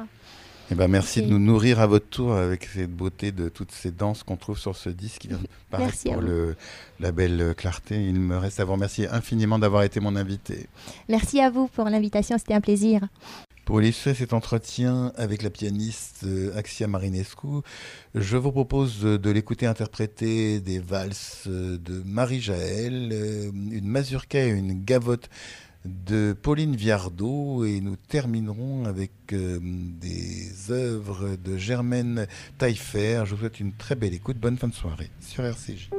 Eh 0.72 0.76
ben, 0.76 0.88
merci 0.88 1.22
de 1.22 1.28
nous 1.28 1.38
nourrir 1.38 1.80
à 1.80 1.86
votre 1.86 2.08
tour 2.08 2.34
avec 2.34 2.66
cette 2.66 2.92
beauté 2.92 3.32
de 3.32 3.50
toutes 3.50 3.72
ces 3.72 3.92
danses 3.92 4.24
qu'on 4.24 4.36
trouve 4.36 4.58
sur 4.58 4.76
ce 4.76 4.90
disque 4.90 5.22
qui 5.22 5.28
vient 5.28 5.38
de 5.38 5.48
paraître 5.70 6.04
pour 6.04 6.22
le 6.22 6.56
label 7.00 7.54
Clarté. 7.56 8.04
Il 8.04 8.20
me 8.20 8.38
reste 8.38 8.60
à 8.60 8.66
vous 8.66 8.72
remercier 8.72 9.08
infiniment 9.08 9.60
d'avoir 9.60 9.84
été 9.84 10.00
mon 10.00 10.16
invité. 10.16 10.68
Merci 11.08 11.40
à 11.40 11.52
vous 11.52 11.68
pour 11.68 11.86
l'invitation, 11.86 12.40
c'était 12.40 12.56
un 12.56 12.62
plaisir. 12.62 13.02
Pour 13.66 13.82
illustrer 13.82 14.16
cet 14.16 14.34
entretien 14.34 15.12
avec 15.18 15.42
la 15.42 15.50
pianiste 15.50 16.22
euh, 16.24 16.56
Axia 16.56 16.88
Marinescu, 16.88 17.62
je 18.14 18.38
vous 18.38 18.52
propose 18.52 19.02
de 19.02 19.30
l'écouter 19.32 19.66
interpréter 19.66 20.60
des 20.60 20.78
valses 20.78 21.48
de 21.48 22.04
Marie-Jaël, 22.06 23.10
euh, 23.12 23.52
une 23.52 23.88
mazurka 23.88 24.40
et 24.40 24.50
une 24.50 24.84
gavotte 24.84 25.30
de 25.86 26.36
Pauline 26.40 26.76
Viardot 26.76 27.64
et 27.66 27.80
nous 27.80 27.96
terminerons 27.96 28.86
avec 28.86 29.12
euh, 29.34 29.60
des 29.62 30.72
œuvres 30.72 31.36
de 31.36 31.58
Germaine 31.58 32.28
Taillefer. 32.58 33.24
Je 33.26 33.36
vous 33.36 33.42
souhaite 33.42 33.60
une 33.60 33.74
très 33.74 33.96
belle 33.96 34.14
écoute. 34.14 34.38
Bonne 34.38 34.58
fin 34.58 34.68
de 34.68 34.74
soirée 34.74 35.10
sur 35.22 35.46
RCJ. 35.46 35.90